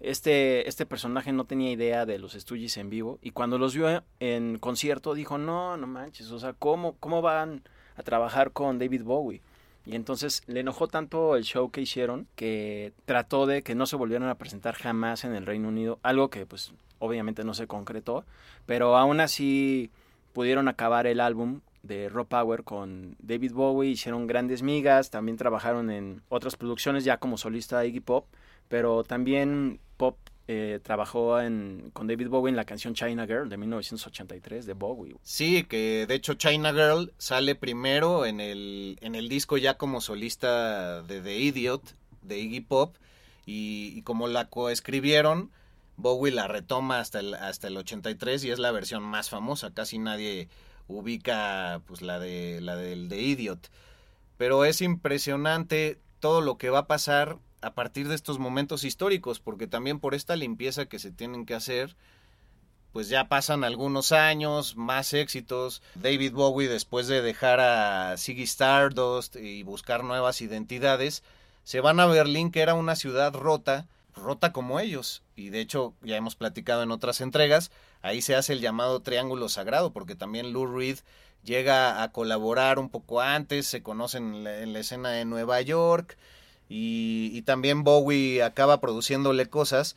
[0.00, 4.02] Este, este personaje no tenía idea de los Stooges en vivo y cuando los vio
[4.18, 7.62] en concierto dijo, no, no manches, o sea, ¿cómo, cómo van
[7.96, 9.42] a trabajar con David Bowie?
[9.84, 13.96] Y entonces le enojó tanto el show que hicieron que trató de que no se
[13.96, 18.24] volvieran a presentar jamás en el Reino Unido, algo que pues obviamente no se concretó,
[18.64, 19.90] pero aún así
[20.32, 25.90] pudieron acabar el álbum de Raw Power con David Bowie, hicieron grandes migas, también trabajaron
[25.90, 28.26] en otras producciones ya como solista Iggy Pop,
[28.68, 30.16] pero también Pop
[30.48, 35.16] eh, trabajó en, con David Bowie en la canción China Girl de 1983 de Bowie.
[35.22, 40.00] Sí, que de hecho China Girl sale primero en el, en el disco ya como
[40.00, 42.96] solista de The Idiot, de Iggy Pop,
[43.44, 45.50] y, como la coescribieron,
[45.96, 49.98] Bowie la retoma hasta el, hasta el 83 y es la versión más famosa, casi
[49.98, 50.48] nadie
[50.88, 53.70] ubica pues la de la del de Idiot.
[54.36, 59.40] Pero es impresionante todo lo que va a pasar a partir de estos momentos históricos,
[59.40, 61.96] porque también por esta limpieza que se tienen que hacer,
[62.92, 65.82] pues ya pasan algunos años, más éxitos.
[65.94, 71.22] David Bowie, después de dejar a Ziggy Stardust y buscar nuevas identidades,
[71.64, 75.22] se van a Berlín, que era una ciudad rota, rota como ellos.
[75.36, 77.70] Y de hecho, ya hemos platicado en otras entregas,
[78.02, 80.98] ahí se hace el llamado Triángulo Sagrado, porque también Lou Reed
[81.42, 85.60] llega a colaborar un poco antes, se conocen en la, en la escena de Nueva
[85.62, 86.18] York,
[86.72, 89.96] y, y, también Bowie acaba produciéndole cosas,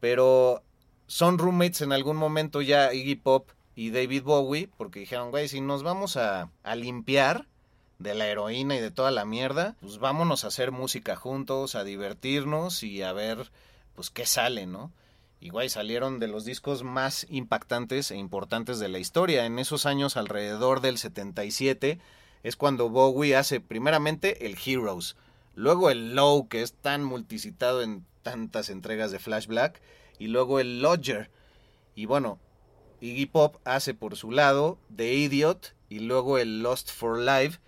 [0.00, 0.62] pero
[1.06, 5.60] son roommates en algún momento ya Iggy Pop y David Bowie, porque dijeron, güey, si
[5.60, 7.46] nos vamos a, limpiar
[8.00, 11.84] de la heroína y de toda la mierda, pues vámonos a hacer música juntos, a
[11.84, 13.52] divertirnos y a ver,
[13.94, 14.92] pues qué sale, ¿no?
[15.40, 19.46] Y güey, salieron de los discos más impactantes e importantes de la historia.
[19.46, 22.00] En esos años, alrededor del 77,
[22.42, 25.14] es cuando Bowie hace primeramente el Heroes,
[25.58, 29.82] luego el Low, que es tan multicitado en tantas entregas de Flash Black,
[30.20, 31.32] y luego el Lodger.
[31.96, 32.38] Y bueno,
[33.00, 37.58] Iggy Pop hace por su lado The Idiot y luego el Lost for Life,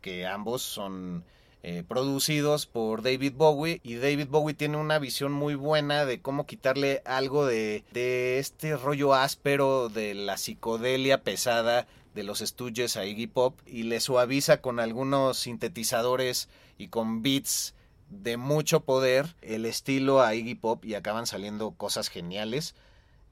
[0.00, 1.24] que ambos son
[1.68, 6.46] eh, producidos por David Bowie y David Bowie tiene una visión muy buena de cómo
[6.46, 13.04] quitarle algo de, de este rollo áspero de la psicodelia pesada de los estudios a
[13.04, 16.48] Iggy Pop y le suaviza con algunos sintetizadores
[16.78, 17.74] y con beats
[18.10, 22.76] de mucho poder el estilo a Iggy Pop y acaban saliendo cosas geniales.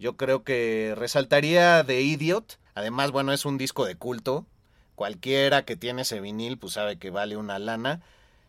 [0.01, 2.59] Yo creo que resaltaría The Idiot.
[2.75, 4.44] Además, bueno, es un disco de culto.
[4.97, 8.03] Cualquiera que tiene ese vinil, pues sabe que vale una lana.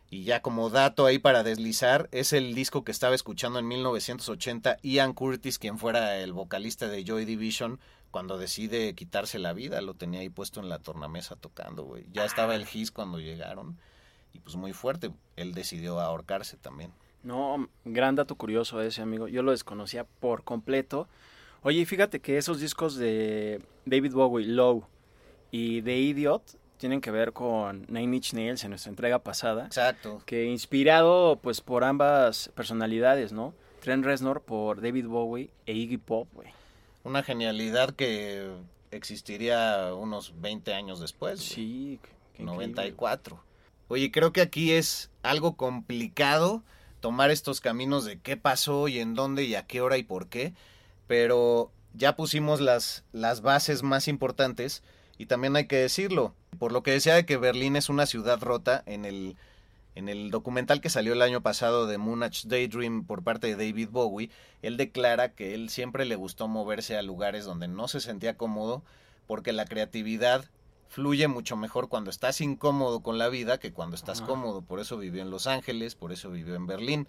[0.10, 4.78] Y ya como dato ahí para deslizar, es el disco que estaba escuchando en 1980
[4.84, 7.80] Ian Curtis, quien fuera el vocalista de Joy Division,
[8.12, 9.82] cuando decide quitarse la vida.
[9.82, 12.06] Lo tenía ahí puesto en la tornamesa tocando, güey.
[12.14, 13.78] Ya estaba el His cuando llegaron
[14.32, 15.12] y pues muy fuerte.
[15.36, 16.92] Él decidió ahorcarse también.
[17.24, 19.28] No, gran dato curioso ese, amigo.
[19.28, 21.08] Yo lo desconocía por completo.
[21.64, 24.86] Oye, fíjate que esos discos de David Bowie, Low
[25.50, 26.44] y The Idiot
[26.78, 29.66] tienen que ver con Nine Inch Nails en nuestra entrega pasada.
[29.66, 30.22] Exacto.
[30.26, 33.54] Que inspirado pues por ambas personalidades, ¿no?
[33.82, 36.50] Trent Reznor por David Bowie e Iggy Pop, güey.
[37.04, 38.52] Una genialidad que
[38.92, 41.40] existiría unos 20 años después.
[41.40, 42.00] Sí,
[42.34, 43.40] qué 94.
[43.88, 46.64] Oye, creo que aquí es algo complicado
[47.00, 50.28] tomar estos caminos de qué pasó y en dónde y a qué hora y por
[50.28, 50.54] qué,
[51.06, 54.82] pero ya pusimos las, las bases más importantes
[55.18, 58.42] y también hay que decirlo, por lo que decía de que Berlín es una ciudad
[58.42, 59.38] rota en el,
[59.96, 63.90] en el documental que salió el año pasado de Moonage Daydream por parte de David
[63.92, 64.30] Bowie,
[64.62, 68.84] él declara que él siempre le gustó moverse a lugares donde no se sentía cómodo
[69.28, 70.46] porque la creatividad
[70.88, 74.28] fluye mucho mejor cuando estás incómodo con la vida que cuando estás Ajá.
[74.28, 74.62] cómodo.
[74.62, 77.08] Por eso vivió en Los Ángeles, por eso vivió en Berlín.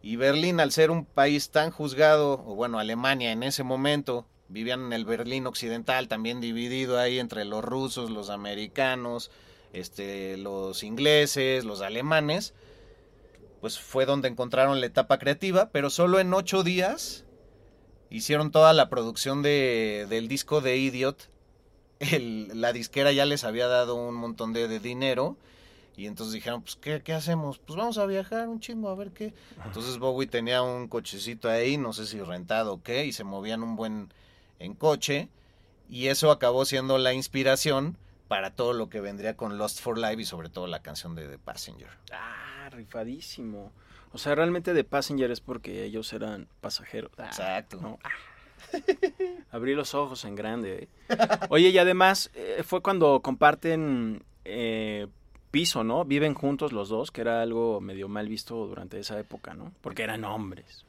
[0.00, 4.86] Y Berlín, al ser un país tan juzgado, o bueno, Alemania en ese momento, vivían
[4.86, 9.30] en el Berlín Occidental, también dividido ahí entre los rusos, los americanos,
[9.72, 12.54] este, los ingleses, los alemanes,
[13.60, 17.24] pues fue donde encontraron la etapa creativa, pero solo en ocho días
[18.10, 21.30] hicieron toda la producción de, del disco de Idiot.
[22.54, 25.36] la disquera ya les había dado un montón de, de dinero.
[25.96, 27.58] Y entonces dijeron, pues, ¿qué, ¿qué, hacemos?
[27.58, 29.32] Pues vamos a viajar un chingo, a ver qué.
[29.64, 33.62] Entonces Bowie tenía un cochecito ahí, no sé si rentado o qué, y se movían
[33.62, 34.12] un buen
[34.64, 35.28] en coche.
[35.88, 37.96] Y eso acabó siendo la inspiración
[38.28, 41.28] para todo lo que vendría con Lost for Life y sobre todo la canción de
[41.28, 41.90] The Passenger.
[42.12, 43.72] Ah, rifadísimo.
[44.12, 47.10] O sea, realmente The Passenger es porque ellos eran pasajeros.
[47.18, 47.78] Ah, Exacto.
[47.80, 47.98] ¿no?
[48.02, 48.10] Ah.
[49.50, 50.88] Abrí los ojos en grande.
[51.08, 51.16] ¿eh?
[51.48, 55.06] Oye, y además eh, fue cuando comparten eh,
[55.50, 56.04] piso, ¿no?
[56.04, 59.72] Viven juntos los dos, que era algo medio mal visto durante esa época, ¿no?
[59.80, 60.84] Porque eran hombres.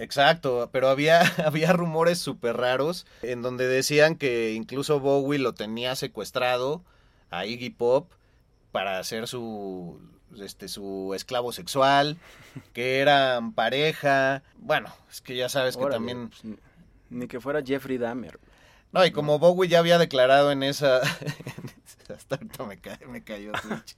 [0.00, 5.94] Exacto, pero había, había rumores súper raros en donde decían que incluso Bowie lo tenía
[5.94, 6.82] secuestrado
[7.30, 8.10] a Iggy Pop
[8.72, 10.00] para hacer su,
[10.38, 12.16] este, su esclavo sexual,
[12.72, 14.42] que eran pareja.
[14.56, 16.30] Bueno, es que ya sabes que Órale, también...
[16.30, 16.56] pues,
[17.10, 18.40] ni que fuera Jeffrey Dahmer.
[18.92, 21.00] No, y como Bowie ya había declarado en esa...
[22.14, 22.98] Hasta ahorita me, ca...
[23.06, 23.96] me cayó Twitch.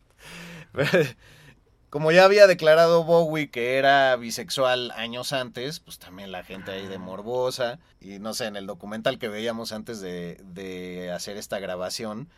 [1.92, 6.86] Como ya había declarado Bowie que era bisexual años antes, pues también la gente ahí
[6.86, 7.80] de morbosa.
[8.00, 12.30] Y no sé, en el documental que veíamos antes de, de hacer esta grabación,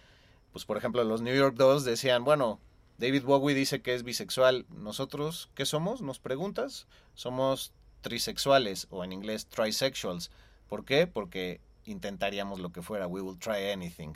[0.52, 2.58] pues por ejemplo los New York Dolls decían, bueno,
[2.98, 4.66] David Bowie dice que es bisexual.
[4.70, 6.02] ¿Nosotros qué somos?
[6.02, 6.88] ¿Nos preguntas?
[7.14, 10.32] Somos trisexuales o en inglés trisexuals.
[10.68, 11.06] ¿Por qué?
[11.06, 14.14] Porque intentaríamos lo que fuera, we will try anything,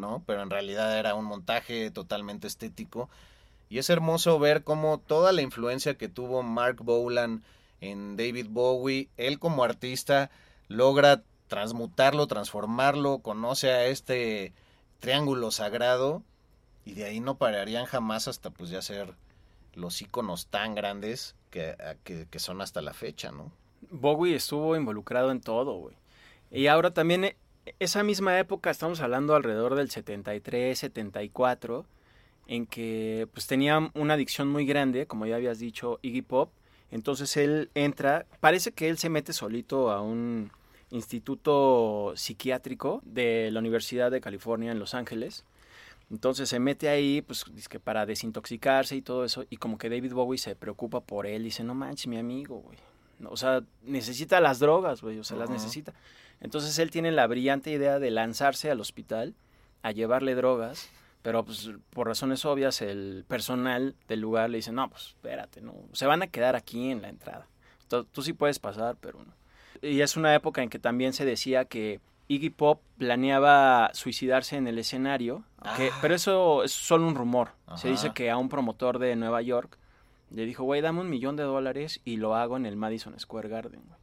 [0.00, 0.24] ¿no?
[0.26, 3.08] Pero en realidad era un montaje totalmente estético.
[3.70, 7.42] Y es hermoso ver cómo toda la influencia que tuvo Mark Bolan
[7.80, 10.30] en David Bowie, él como artista
[10.68, 14.52] logra transmutarlo, transformarlo, conoce a este
[14.98, 16.22] triángulo sagrado
[16.84, 19.14] y de ahí no pararían jamás hasta pues ya ser
[19.74, 23.52] los íconos tan grandes que, que, que son hasta la fecha, ¿no?
[23.90, 25.96] Bowie estuvo involucrado en todo, güey.
[26.50, 27.36] Y ahora también, eh,
[27.78, 31.86] esa misma época, estamos hablando alrededor del 73, 74,
[32.50, 36.50] en que pues tenía una adicción muy grande, como ya habías dicho, Iggy Pop.
[36.90, 40.50] Entonces él entra, parece que él se mete solito a un
[40.90, 45.44] instituto psiquiátrico de la Universidad de California en Los Ángeles.
[46.10, 49.44] Entonces se mete ahí, pues, que para desintoxicarse y todo eso.
[49.48, 51.44] Y como que David Bowie se preocupa por él.
[51.44, 52.78] Dice, no manches, mi amigo, güey.
[53.26, 55.20] O sea, necesita las drogas, güey.
[55.20, 55.42] O sea, uh -huh.
[55.42, 55.94] las necesita.
[56.40, 59.36] Entonces él tiene la brillante idea de lanzarse al hospital
[59.82, 60.90] a llevarle drogas.
[61.22, 65.74] Pero pues por razones obvias el personal del lugar le dice, no, pues espérate, no.
[65.92, 67.46] Se van a quedar aquí en la entrada.
[67.88, 69.34] Tú, tú sí puedes pasar, pero no.
[69.82, 74.68] Y es una época en que también se decía que Iggy Pop planeaba suicidarse en
[74.68, 75.74] el escenario, ah.
[75.76, 77.50] que, pero eso es solo un rumor.
[77.66, 77.76] Ajá.
[77.76, 79.78] Se dice que a un promotor de Nueva York
[80.30, 83.48] le dijo, güey, dame un millón de dólares y lo hago en el Madison Square
[83.48, 83.82] Garden.
[83.84, 83.98] Güey.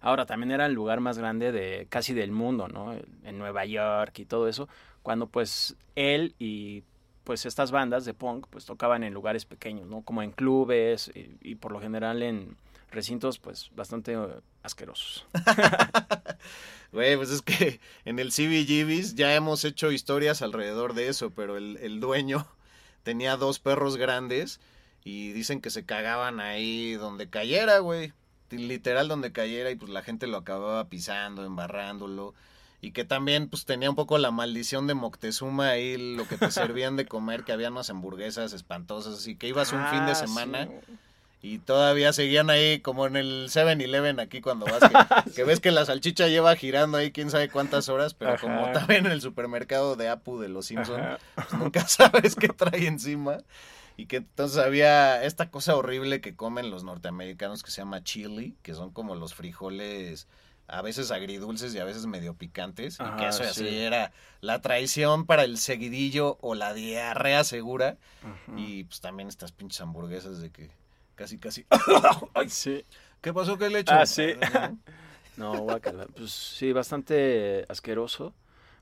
[0.00, 2.94] Ahora, también era el lugar más grande de casi del mundo, ¿no?
[3.22, 4.68] En Nueva York y todo eso,
[5.02, 6.82] cuando pues él y
[7.24, 10.02] pues estas bandas de punk pues tocaban en lugares pequeños, ¿no?
[10.02, 12.56] Como en clubes y, y por lo general en
[12.90, 15.26] recintos pues bastante uh, asquerosos.
[16.90, 21.58] Güey, pues es que en el CBGBs ya hemos hecho historias alrededor de eso, pero
[21.58, 22.46] el, el, dueño
[23.02, 24.58] tenía dos perros grandes
[25.04, 28.14] y dicen que se cagaban ahí donde cayera, güey.
[28.50, 32.34] Literal donde cayera y pues la gente lo acababa pisando, embarrándolo.
[32.80, 36.50] Y que también pues tenía un poco la maldición de Moctezuma ahí, lo que te
[36.50, 40.14] servían de comer, que había unas hamburguesas espantosas, así que ibas un ah, fin de
[40.14, 40.66] semana...
[40.86, 40.94] Sí
[41.40, 45.70] y todavía seguían ahí como en el 7-Eleven aquí cuando vas, que, que, ves que
[45.70, 48.40] la salchicha lleva girando ahí quién sabe cuántas horas, pero Ajá.
[48.40, 51.00] como también en el supermercado de Apu de los Simpson,
[51.36, 53.38] pues nunca sabes qué trae encima.
[53.96, 58.54] Y que entonces había esta cosa horrible que comen los norteamericanos que se llama chili,
[58.62, 60.28] que son como los frijoles
[60.68, 63.48] a veces agridulces y a veces medio picantes, Ajá, y que eso sí.
[63.48, 68.52] así era la traición para el seguidillo o la diarrea segura, Ajá.
[68.58, 70.70] y pues también estas pinches hamburguesas de que
[71.14, 71.66] casi, casi.
[72.34, 72.84] Ay, sí.
[73.20, 73.58] ¿Qué pasó?
[73.58, 73.94] ¿Qué le hecho?
[73.94, 74.34] Ah, sí.
[75.36, 76.06] no, guacala.
[76.14, 78.34] Pues sí, bastante asqueroso.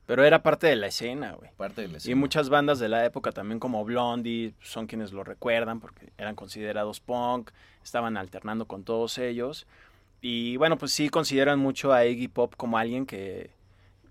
[0.05, 1.51] Pero era parte de la escena, güey.
[1.57, 2.11] Parte de la escena.
[2.13, 6.33] Y muchas bandas de la época también como Blondie son quienes lo recuerdan porque eran
[6.35, 7.51] considerados punk,
[7.83, 9.67] estaban alternando con todos ellos.
[10.21, 13.51] Y bueno, pues sí consideran mucho a Iggy Pop como alguien que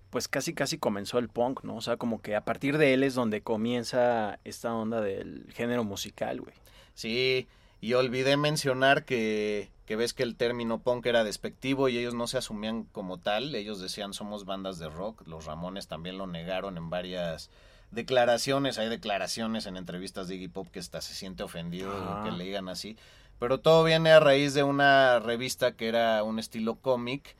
[0.09, 1.75] pues casi casi comenzó el punk, ¿no?
[1.75, 5.83] O sea, como que a partir de él es donde comienza esta onda del género
[5.83, 6.55] musical, güey.
[6.93, 7.47] Sí,
[7.81, 12.27] y olvidé mencionar que que ves que el término punk era despectivo y ellos no
[12.27, 16.77] se asumían como tal, ellos decían somos bandas de rock, los Ramones también lo negaron
[16.77, 17.49] en varias
[17.91, 22.35] declaraciones, hay declaraciones en entrevistas de Iggy Pop que hasta se siente ofendido de que
[22.35, 22.97] le digan así,
[23.39, 27.35] pero todo viene a raíz de una revista que era un estilo cómic,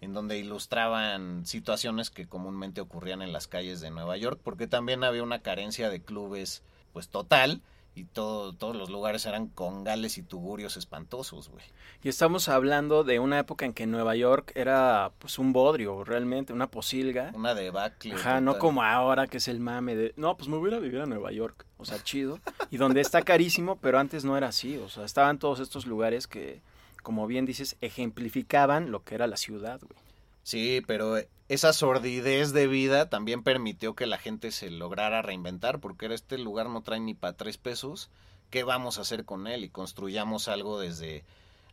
[0.00, 5.04] en donde ilustraban situaciones que comúnmente ocurrían en las calles de Nueva York, porque también
[5.04, 6.62] había una carencia de clubes
[6.92, 7.62] pues total,
[7.94, 11.64] y todo, todos los lugares eran congales y tugurios espantosos, güey.
[12.02, 16.52] Y estamos hablando de una época en que Nueva York era pues un bodrio, realmente,
[16.52, 17.32] una posilga.
[17.34, 18.14] Una debacle.
[18.14, 21.00] Ajá, no como ahora que es el mame de, no, pues me voy a vivir
[21.00, 22.40] a Nueva York, o sea, chido.
[22.70, 26.26] y donde está carísimo, pero antes no era así, o sea, estaban todos estos lugares
[26.26, 26.62] que,
[27.02, 30.00] como bien dices, ejemplificaban lo que era la ciudad, güey.
[30.42, 31.18] Sí, pero
[31.48, 36.38] esa sordidez de vida también permitió que la gente se lograra reinventar, porque era este
[36.38, 38.10] lugar no trae ni para tres pesos,
[38.50, 39.64] ¿qué vamos a hacer con él?
[39.64, 41.24] Y construyamos algo desde,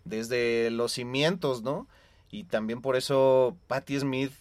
[0.06, 1.88] desde los cimientos, ¿no?
[2.32, 4.34] Y también por eso Patti Smith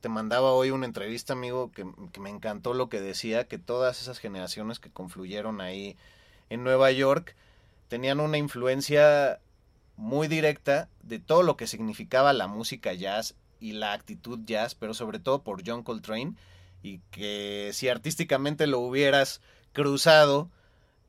[0.00, 4.00] te mandaba hoy una entrevista, amigo, que, que me encantó lo que decía, que todas
[4.00, 5.96] esas generaciones que confluyeron ahí
[6.50, 7.34] en Nueva York
[7.88, 9.40] tenían una influencia
[9.96, 14.92] muy directa de todo lo que significaba la música jazz y la actitud jazz, pero
[14.92, 16.34] sobre todo por John Coltrane,
[16.82, 19.40] y que si artísticamente lo hubieras
[19.72, 20.50] cruzado,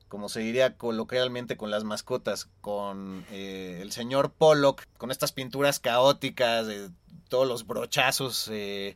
[0.08, 5.80] como se diría coloquialmente con las mascotas, con eh, el señor Pollock, con estas pinturas
[5.80, 6.90] caóticas, de
[7.28, 8.94] todos los brochazos eh,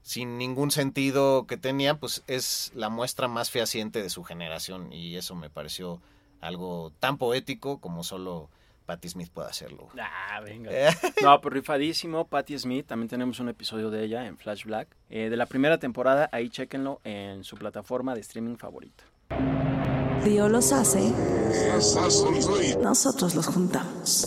[0.00, 5.16] sin ningún sentido que tenía, pues es la muestra más fehaciente de su generación y
[5.16, 6.00] eso me pareció
[6.40, 8.48] algo tan poético como solo
[8.86, 9.88] Patti Smith puede hacerlo.
[10.00, 10.70] Ah, venga.
[11.22, 12.26] no, pues rifadísimo.
[12.28, 14.88] Patti Smith, también tenemos un episodio de ella en Flash Black.
[15.10, 19.04] Eh, de la primera temporada, ahí chequenlo en su plataforma de streaming favorita.
[20.24, 21.12] Dios los hace.
[22.80, 24.26] Nosotros los juntamos.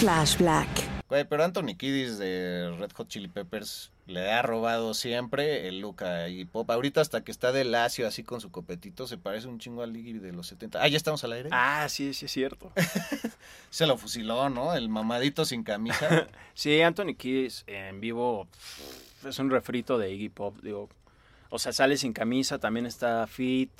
[0.00, 0.91] Flash Black.
[1.12, 6.02] Güey, pero Anthony Kiddis de Red Hot Chili Peppers le ha robado siempre el look
[6.04, 6.70] a Iggy Pop.
[6.70, 9.94] Ahorita hasta que está de lacio así con su copetito, se parece un chingo al
[9.94, 10.82] Iggy de los 70.
[10.82, 11.50] Ah, ¿ya estamos al aire?
[11.52, 12.72] Ah, sí, sí es cierto.
[13.68, 14.74] se lo fusiló, ¿no?
[14.74, 16.28] El mamadito sin camisa.
[16.54, 18.48] sí, Anthony Kiddis en vivo
[19.22, 20.88] es un refrito de Iggy Pop, digo.
[21.50, 23.70] O sea, sale sin camisa, también está fit,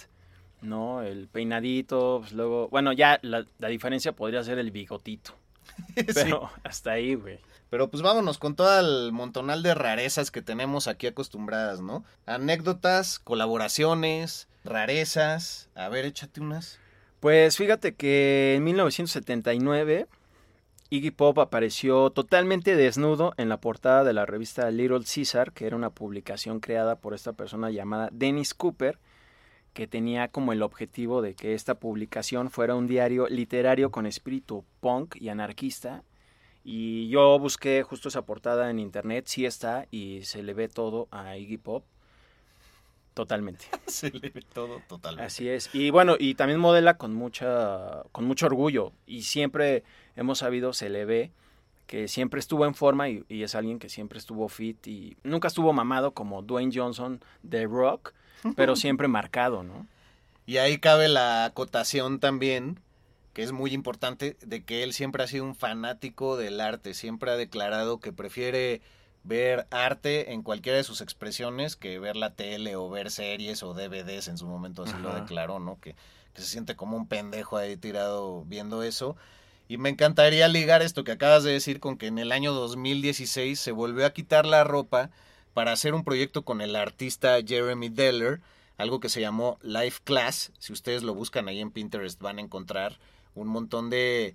[0.60, 1.00] ¿no?
[1.00, 2.68] El peinadito, pues luego...
[2.68, 5.32] Bueno, ya la, la diferencia podría ser el bigotito.
[6.14, 7.38] Pero hasta ahí, güey.
[7.70, 12.04] Pero pues vámonos con todo el montonal de rarezas que tenemos aquí acostumbradas, ¿no?
[12.26, 15.70] Anécdotas, colaboraciones, rarezas.
[15.74, 16.78] A ver, échate unas.
[17.20, 20.06] Pues fíjate que en 1979
[20.92, 25.74] Iggy Pop apareció totalmente desnudo en la portada de la revista Little Caesar, que era
[25.74, 28.98] una publicación creada por esta persona llamada Dennis Cooper,
[29.72, 34.64] que tenía como el objetivo de que esta publicación fuera un diario literario con espíritu
[34.80, 36.04] punk y anarquista.
[36.64, 41.08] Y yo busqué justo esa portada en internet, sí está, y se le ve todo
[41.10, 41.84] a Iggy Pop.
[43.14, 43.64] Totalmente.
[43.86, 45.26] se le ve todo totalmente.
[45.26, 45.74] Así es.
[45.74, 48.92] Y bueno, y también modela con mucha, con mucho orgullo.
[49.06, 49.84] Y siempre
[50.16, 51.32] hemos sabido, se le ve
[51.86, 55.48] que siempre estuvo en forma y, y es alguien que siempre estuvo fit y nunca
[55.48, 58.14] estuvo mamado como Dwayne Johnson de Rock,
[58.56, 59.86] pero siempre marcado, ¿no?
[60.46, 62.80] Y ahí cabe la acotación también,
[63.32, 67.30] que es muy importante, de que él siempre ha sido un fanático del arte, siempre
[67.30, 68.80] ha declarado que prefiere
[69.24, 73.72] ver arte en cualquiera de sus expresiones que ver la tele o ver series o
[73.72, 75.78] DVDs, en su momento así lo declaró, ¿no?
[75.80, 75.94] Que,
[76.34, 79.16] que se siente como un pendejo ahí tirado viendo eso.
[79.68, 83.58] Y me encantaría ligar esto que acabas de decir con que en el año 2016
[83.58, 85.10] se volvió a quitar la ropa
[85.54, 88.40] para hacer un proyecto con el artista Jeremy Deller,
[88.78, 90.52] algo que se llamó Life Class.
[90.58, 92.98] Si ustedes lo buscan ahí en Pinterest van a encontrar
[93.34, 94.34] un montón de,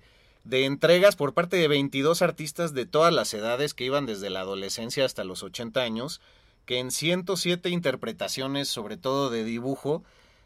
[0.50, 5.06] entregas por parte de 22 artistas de todas las edades que iban desde la adolescencia
[5.06, 6.22] hasta los 80 años,
[6.66, 10.04] que en 107 interpretaciones, sobre todo de dibujo,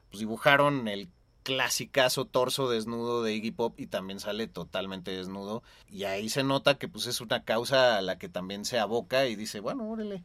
[0.09, 1.09] pues dibujaron el
[1.43, 6.77] clasicazo torso desnudo de Iggy Pop y también sale totalmente desnudo y ahí se nota
[6.77, 10.21] que pues es una causa a la que también se aboca y dice, bueno, órale,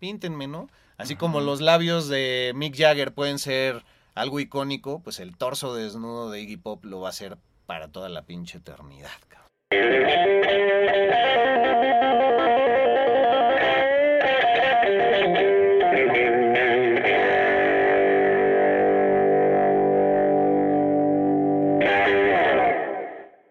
[0.00, 0.68] píntenme, ¿no?
[0.96, 3.84] Así como los labios de Mick Jagger pueden ser
[4.14, 8.08] algo icónico, pues el torso desnudo de Iggy Pop lo va a ser para toda
[8.08, 9.46] la pinche eternidad, cabrón.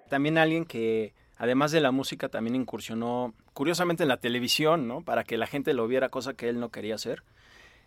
[0.09, 5.01] También alguien que, además de la música, también incursionó, curiosamente, en la televisión, ¿no?
[5.01, 7.23] Para que la gente lo viera, cosa que él no quería hacer.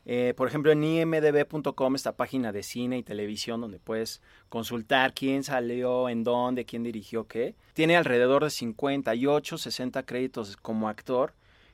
[0.04, 4.20] Eh, por ejemplo, en imdb.com, esta página de cine y televisión donde puedes
[4.50, 7.54] consultar quién salió, en dónde, quién dirigió qué.
[7.72, 11.32] Tiene alrededor de 58, 60 créditos como actor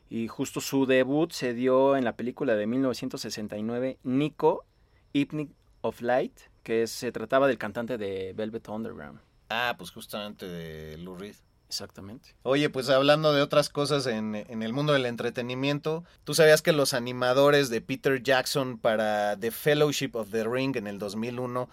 [0.09, 4.65] y justo su debut se dio en la película de 1969, Nico,
[5.13, 9.19] Hypnic of Light, que se trataba del cantante de Velvet Underground.
[9.49, 11.35] Ah, pues justamente de Lou Reed.
[11.69, 12.35] Exactamente.
[12.45, 16.73] Oye, pues hablando de otras cosas en, en, el mundo del entretenimiento, ¿tú sabías que
[16.73, 21.69] los animadores de Peter Jackson para The Fellowship of the Ring en el 2001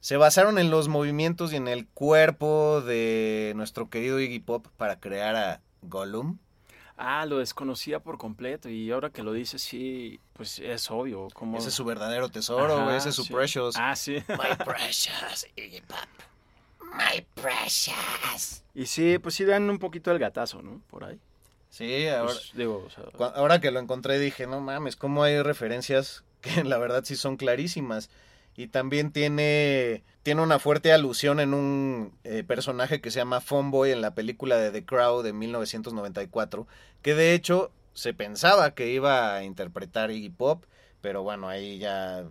[0.00, 5.00] se basaron en los movimientos y en el cuerpo de nuestro querido Iggy Pop para
[5.00, 6.38] crear a Gollum?
[6.96, 11.28] Ah, lo desconocía por completo y ahora que lo dices, sí, pues es obvio.
[11.34, 11.58] Como...
[11.58, 13.32] Ese es su verdadero tesoro, Ajá, ese es su sí.
[13.34, 13.76] precious.
[13.76, 14.22] Ah, sí.
[14.28, 15.98] My precious Iggy Pop.
[16.96, 18.62] My precious.
[18.74, 20.80] Y sí, pues sí dan un poquito el gatazo, ¿no?
[20.88, 21.18] Por ahí.
[21.70, 25.22] Sí, ahora, Pues, digo, o sea, cua- ahora que lo encontré dije, no mames, cómo
[25.22, 28.10] hay referencias que la verdad sí son clarísimas.
[28.58, 33.90] Y también tiene, tiene una fuerte alusión en un eh, personaje que se llama Phoneboy
[33.92, 36.66] en la película de The Crow de 1994,
[37.02, 40.64] que de hecho se pensaba que iba a interpretar Iggy Pop,
[41.02, 42.24] pero bueno, ahí ya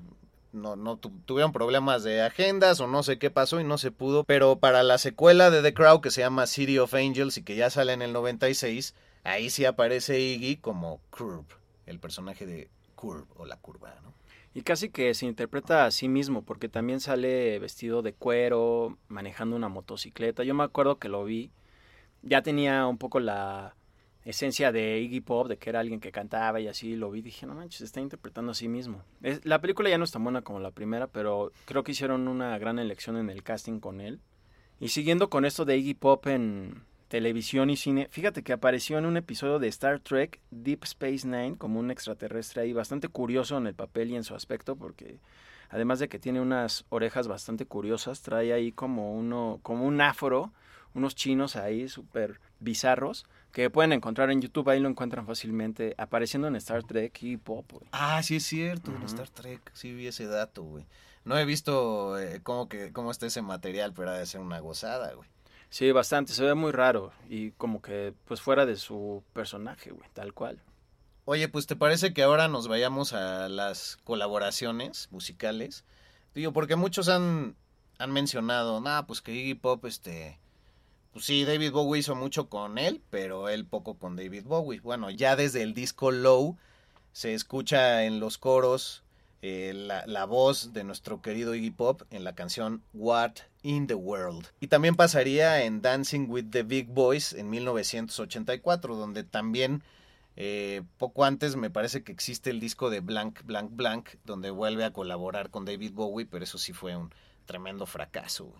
[0.55, 3.91] no, no tu- tuvieron problemas de agendas o no sé qué pasó y no se
[3.91, 4.23] pudo.
[4.23, 7.55] Pero para la secuela de The Crow que se llama City of Angels y que
[7.55, 11.45] ya sale en el 96, ahí sí aparece Iggy como Curb,
[11.85, 14.13] el personaje de Curb o la curva, ¿no?
[14.53, 19.55] Y casi que se interpreta a sí mismo, porque también sale vestido de cuero, manejando
[19.57, 20.43] una motocicleta.
[20.45, 21.51] Yo me acuerdo que lo vi,
[22.21, 23.75] ya tenía un poco la
[24.25, 27.45] esencia de Iggy Pop, de que era alguien que cantaba y así, lo vi, dije,
[27.45, 29.03] no manches, está interpretando a sí mismo.
[29.43, 32.57] La película ya no es tan buena como la primera, pero creo que hicieron una
[32.57, 34.19] gran elección en el casting con él.
[34.79, 39.05] Y siguiendo con esto de Iggy Pop en televisión y cine, fíjate que apareció en
[39.05, 43.67] un episodio de Star Trek Deep Space Nine como un extraterrestre ahí, bastante curioso en
[43.67, 45.19] el papel y en su aspecto, porque
[45.69, 50.51] además de que tiene unas orejas bastante curiosas, trae ahí como uno, como un afro,
[50.95, 56.49] unos chinos ahí súper bizarros, que pueden encontrar en YouTube, ahí lo encuentran fácilmente, apareciendo
[56.49, 57.71] en Star Trek y Pop.
[57.71, 57.87] güey.
[57.93, 59.01] Ah, sí es cierto, en.
[59.03, 60.85] Star Trek, sí vi ese dato, güey.
[61.23, 64.59] No he visto eh, cómo, que, cómo está ese material, pero ha de ser una
[64.59, 65.29] gozada, güey.
[65.69, 70.09] Sí, bastante, se ve muy raro y como que pues fuera de su personaje, güey,
[70.11, 70.61] tal cual.
[71.23, 75.85] Oye, pues ¿te parece que ahora nos vayamos a las colaboraciones musicales?
[76.33, 77.55] Digo, porque muchos han,
[77.99, 80.41] han mencionado, nah, pues que Iggy Pop, este,
[81.15, 84.81] pues sí, David Bowie hizo mucho con él, pero él poco con David Bowie.
[84.81, 86.57] Bueno, ya desde el disco Low
[87.13, 89.01] se escucha en los coros
[89.41, 93.31] eh, la, voz de nuestro querido Iggy Pop en la canción What
[93.63, 94.47] in the World.
[94.59, 99.83] Y también pasaría en Dancing with the Big Boys en 1984, donde también
[100.35, 104.83] eh, poco antes me parece que existe el disco de Blank, Blank, Blank, donde vuelve
[104.83, 107.13] a colaborar con David Bowie, pero eso sí fue un
[107.45, 108.53] tremendo fracaso.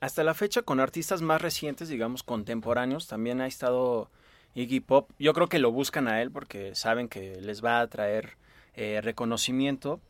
[0.00, 4.10] Hasta la fecha con artistas más recientes, digamos contemporáneos, también ha estado
[4.54, 5.10] Iggy Pop.
[5.18, 8.38] Yo creo que lo buscan a él porque saben que les va a traer
[8.74, 10.00] eh, reconocimiento.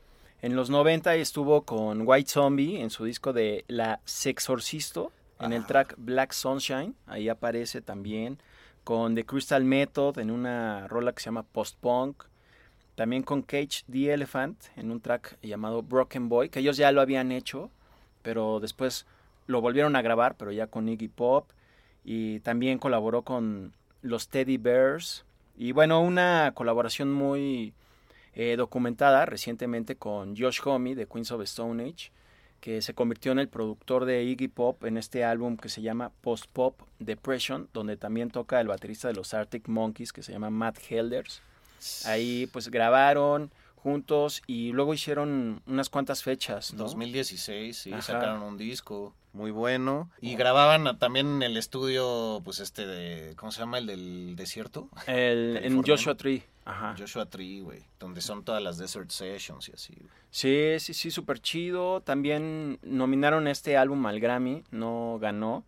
[0.42, 5.62] En los 90 estuvo con White Zombie en su disco de La Sexorcisto, en el
[5.62, 5.66] Ah.
[5.66, 8.38] track Black Sunshine, ahí aparece también.
[8.84, 12.24] Con The Crystal Method en una rola que se llama Post Punk.
[12.94, 17.00] También con Cage the Elephant en un track llamado Broken Boy, que ellos ya lo
[17.00, 17.70] habían hecho,
[18.22, 19.06] pero después
[19.46, 21.50] lo volvieron a grabar, pero ya con Iggy Pop.
[22.04, 23.72] Y también colaboró con
[24.02, 25.24] los Teddy Bears.
[25.56, 27.74] Y bueno, una colaboración muy
[28.34, 32.12] eh, documentada recientemente con Josh Homme de Queens of Stone Age,
[32.60, 36.12] que se convirtió en el productor de Iggy Pop en este álbum que se llama
[36.20, 40.50] Post Pop Depression, donde también toca el baterista de los Arctic Monkeys, que se llama
[40.50, 41.42] Matt Helders.
[42.04, 43.50] Ahí pues grabaron
[43.82, 46.84] juntos y luego hicieron unas cuantas fechas, ¿no?
[46.84, 48.02] 2016, sí, Ajá.
[48.02, 50.10] sacaron un disco muy bueno.
[50.20, 53.78] Y grababan a- también en el estudio, pues este de, ¿cómo se llama?
[53.78, 54.88] El del desierto.
[55.06, 55.82] El, en.
[55.82, 56.42] Joshua Tree.
[56.64, 56.94] Ajá.
[56.96, 59.94] Joshua Tree, güey, donde son todas las Desert Sessions y así.
[60.30, 62.00] Sí, sí, sí, súper chido.
[62.02, 65.64] También nominaron este álbum al Grammy, no ganó.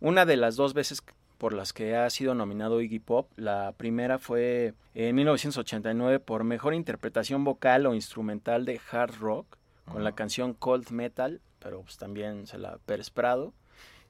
[0.00, 1.02] Una de las dos veces
[1.38, 3.30] por las que ha sido nominado Iggy Pop.
[3.36, 9.56] La primera fue en 1989 por mejor interpretación vocal o instrumental de hard rock
[9.90, 13.52] con la canción Cold Metal, pero pues también se la ha.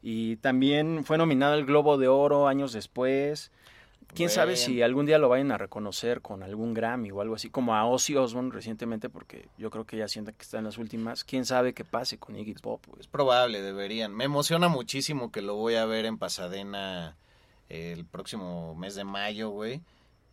[0.03, 3.53] Y también fue nominado al Globo de Oro años después.
[4.15, 7.51] Quién sabe si algún día lo vayan a reconocer con algún Grammy o algo así,
[7.51, 10.79] como a Ozzy Osbourne recientemente, porque yo creo que ya sienta que está en las
[10.79, 11.25] últimas.
[11.25, 12.85] Quién sabe qué pase con Iggy Pop.
[12.87, 13.01] güey.
[13.01, 14.15] Es probable, deberían.
[14.15, 17.17] Me emociona muchísimo que lo voy a ver en Pasadena
[17.69, 19.83] el próximo mes de mayo, güey.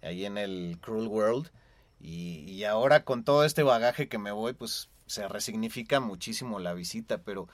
[0.01, 1.51] Ahí en el Cruel World.
[1.99, 6.73] Y, y ahora con todo este bagaje que me voy, pues se resignifica muchísimo la
[6.73, 7.47] visita, pero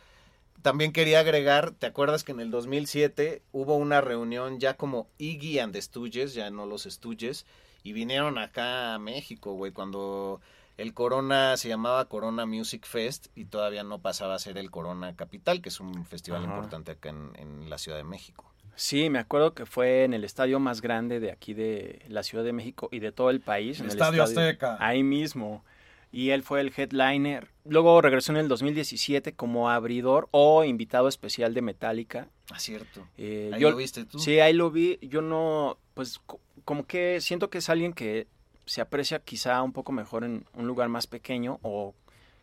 [0.62, 5.60] también quería agregar, ¿te acuerdas que en el 2007 hubo una reunión ya como Iggy
[5.60, 7.46] and the Stooges, ya no los Stooges,
[7.84, 10.42] y vinieron acá a México, güey, cuando
[10.78, 15.16] el Corona se llamaba Corona Music Fest y todavía no pasaba a ser el Corona
[15.16, 16.54] Capital, que es un festival Ajá.
[16.54, 18.52] importante acá en, en la Ciudad de México.
[18.76, 22.44] Sí, me acuerdo que fue en el estadio más grande de aquí de la Ciudad
[22.44, 23.80] de México y de todo el país.
[23.80, 24.78] El en Estadio Azteca.
[24.80, 25.64] Ahí mismo.
[26.12, 27.48] Y él fue el headliner.
[27.64, 32.28] Luego regresó en el 2017 como abridor o invitado especial de Metallica.
[32.52, 33.08] Ah, cierto.
[33.18, 34.20] Eh, Ahí yo- lo viste tú.
[34.20, 35.00] Sí, ahí lo vi.
[35.02, 38.28] Yo no, pues co- como que siento que es alguien que
[38.66, 41.96] se aprecia quizá un poco mejor en un lugar más pequeño o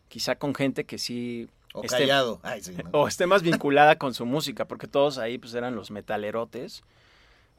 [0.07, 1.47] quizá con gente que sí...
[1.73, 2.39] O esté- callado.
[2.41, 2.89] Ay, sí, no.
[2.93, 6.81] o esté más vinculada con su música, porque todos ahí pues eran los metalerotes,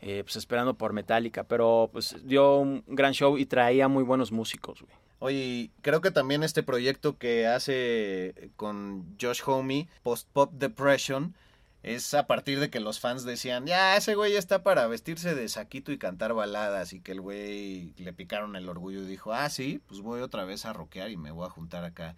[0.01, 4.33] eh, pues esperando por Metallica, pero pues dio un gran show y traía muy buenos
[4.33, 4.95] músicos, güey.
[5.23, 11.35] Oye, creo que también este proyecto que hace con Josh Homme, Post Pop Depression,
[11.83, 15.49] es a partir de que los fans decían, ya, ese güey está para vestirse de
[15.49, 19.51] saquito y cantar baladas, y que el güey le picaron el orgullo y dijo, ah,
[19.51, 22.17] sí, pues voy otra vez a rockear y me voy a juntar acá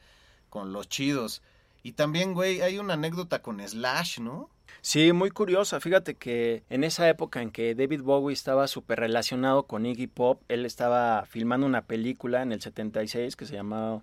[0.49, 1.43] con los chidos.
[1.83, 4.49] Y también, güey, hay una anécdota con Slash, ¿no?
[4.80, 5.80] Sí, muy curiosa.
[5.80, 10.43] Fíjate que en esa época en que David Bowie estaba súper relacionado con Iggy Pop,
[10.49, 14.03] él estaba filmando una película en el 76 que se llamaba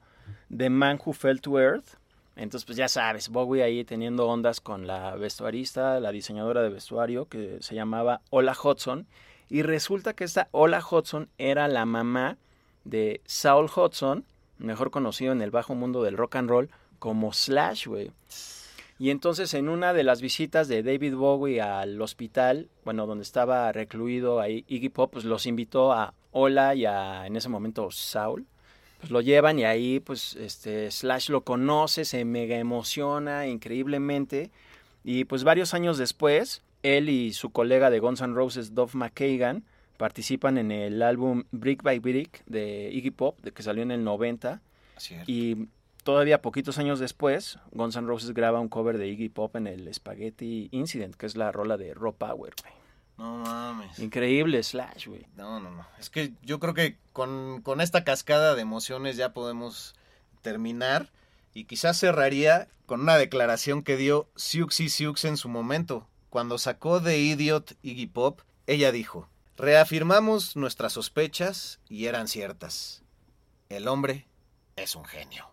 [0.55, 1.97] The Man Who Fell to Earth.
[2.35, 7.27] Entonces, pues ya sabes, Bowie ahí teniendo ondas con la vestuarista, la diseñadora de vestuario,
[7.27, 9.07] que se llamaba Ola Hudson.
[9.49, 12.37] Y resulta que esta Ola Hudson era la mamá
[12.85, 14.23] de Saul Hudson,
[14.57, 16.69] mejor conocido en el bajo mundo del rock and roll
[16.99, 18.11] como Slash, güey.
[18.99, 23.71] Y entonces en una de las visitas de David Bowie al hospital, bueno, donde estaba
[23.71, 28.45] recluido ahí Iggy Pop, pues los invitó a Ola y a, en ese momento, Saul.
[28.99, 34.51] Pues lo llevan y ahí, pues, este, Slash lo conoce, se mega emociona increíblemente.
[35.05, 39.63] Y pues varios años después, él y su colega de Guns N' Roses, Duff McKagan,
[39.95, 44.03] participan en el álbum Brick by Brick de Iggy Pop, de que salió en el
[44.03, 44.61] 90.
[44.97, 45.31] Cierto.
[45.31, 45.69] Y
[46.03, 49.93] todavía poquitos años después, Guns N' Roses graba un cover de Iggy Pop en el
[49.93, 52.73] Spaghetti Incident, que es la rola de Raw Power, güey.
[53.17, 53.99] No mames.
[53.99, 55.25] Increíble Slash, güey.
[55.35, 55.85] No, no, no.
[55.99, 59.93] Es que yo creo que con, con esta cascada de emociones ya podemos
[60.41, 61.11] terminar.
[61.53, 66.07] Y quizás cerraría con una declaración que dio Siuxi Siux en su momento.
[66.29, 69.27] Cuando sacó de Idiot Iggy Pop, ella dijo:
[69.57, 73.03] Reafirmamos nuestras sospechas y eran ciertas.
[73.67, 74.27] El hombre
[74.77, 75.49] es un genio.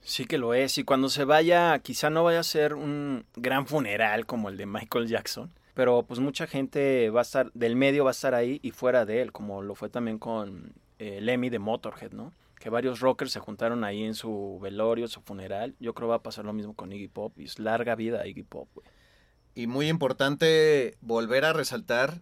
[0.00, 0.78] Sí que lo es.
[0.78, 4.66] Y cuando se vaya, quizá no vaya a ser un gran funeral como el de
[4.66, 5.52] Michael Jackson.
[5.74, 9.04] Pero pues mucha gente va a estar, del medio va a estar ahí y fuera
[9.04, 12.32] de él, como lo fue también con eh, Lemmy de Motorhead, ¿no?
[12.60, 15.74] Que varios rockers se juntaron ahí en su velorio, su funeral.
[15.80, 17.38] Yo creo va a pasar lo mismo con Iggy Pop.
[17.38, 18.86] Y es larga vida a Iggy Pop, güey.
[19.54, 22.20] Y muy importante volver a resaltar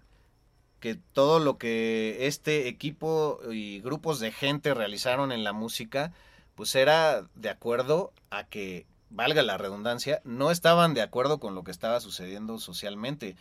[0.80, 6.12] que todo lo que este equipo y grupos de gente realizaron en la música,
[6.54, 11.64] pues era de acuerdo a que, valga la redundancia, no estaban de acuerdo con lo
[11.64, 13.36] que estaba sucediendo socialmente.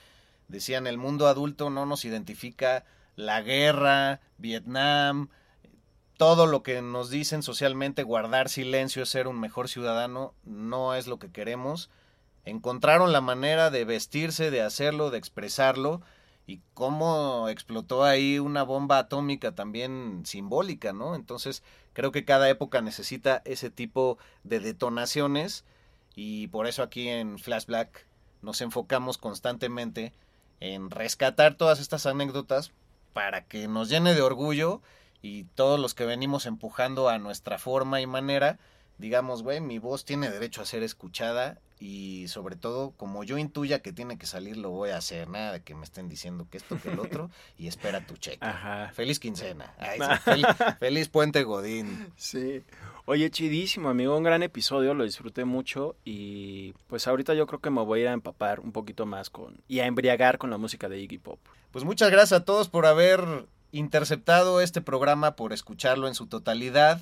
[0.50, 2.84] Decían, el mundo adulto no nos identifica,
[3.16, 5.30] la guerra, Vietnam,
[6.18, 11.20] todo lo que nos dicen socialmente, guardar silencio ser un mejor ciudadano, no es lo
[11.20, 11.90] que queremos
[12.46, 16.02] encontraron la manera de vestirse, de hacerlo, de expresarlo
[16.48, 21.16] y cómo explotó ahí una bomba atómica también simbólica, ¿no?
[21.16, 21.64] Entonces
[21.94, 25.66] creo que cada época necesita ese tipo de detonaciones
[26.16, 28.06] y por eso aquí en Flashback
[28.42, 30.14] nos enfocamos constantemente
[30.60, 32.72] en rescatar todas estas anécdotas
[33.14, 34.82] para que nos llene de orgullo
[35.22, 38.60] y todos los que venimos empujando a nuestra forma y manera,
[38.98, 43.82] digamos, güey, mi voz tiene derecho a ser escuchada y sobre todo, como yo intuya
[43.82, 45.28] que tiene que salir, lo voy a hacer.
[45.28, 48.46] Nada de que me estén diciendo que esto, que el otro, y espera tu cheque.
[48.46, 48.92] Ajá.
[48.94, 49.74] Feliz quincena.
[49.80, 50.46] Ay, sí, feliz,
[50.80, 52.14] feliz puente Godín.
[52.18, 52.62] Sí.
[53.06, 54.16] Oye, chidísimo, amigo.
[54.16, 55.96] Un gran episodio, lo disfruté mucho.
[56.06, 59.32] Y pues ahorita yo creo que me voy a ir a empapar un poquito más
[59.32, 59.58] con.
[59.68, 61.40] y a embriagar con la música de Iggy Pop.
[61.72, 67.02] Pues muchas gracias a todos por haber interceptado este programa, por escucharlo en su totalidad.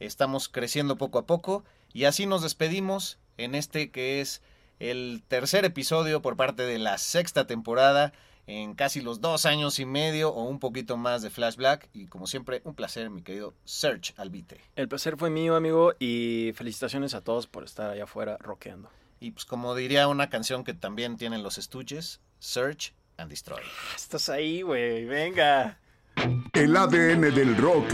[0.00, 1.62] Estamos creciendo poco a poco
[1.94, 4.42] y así nos despedimos en este que es
[4.80, 8.12] el tercer episodio por parte de la sexta temporada
[8.46, 12.06] en casi los dos años y medio o un poquito más de Flash Black y
[12.06, 14.60] como siempre un placer mi querido Search Albite.
[14.76, 18.90] El placer fue mío, amigo, y felicitaciones a todos por estar allá afuera rockeando.
[19.20, 23.62] Y pues como diría una canción que también tienen los estuches, Search and Destroy.
[23.96, 25.78] Estás ahí, güey, venga.
[26.52, 27.86] El ADN del rock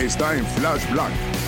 [0.00, 1.47] está en Flash Black.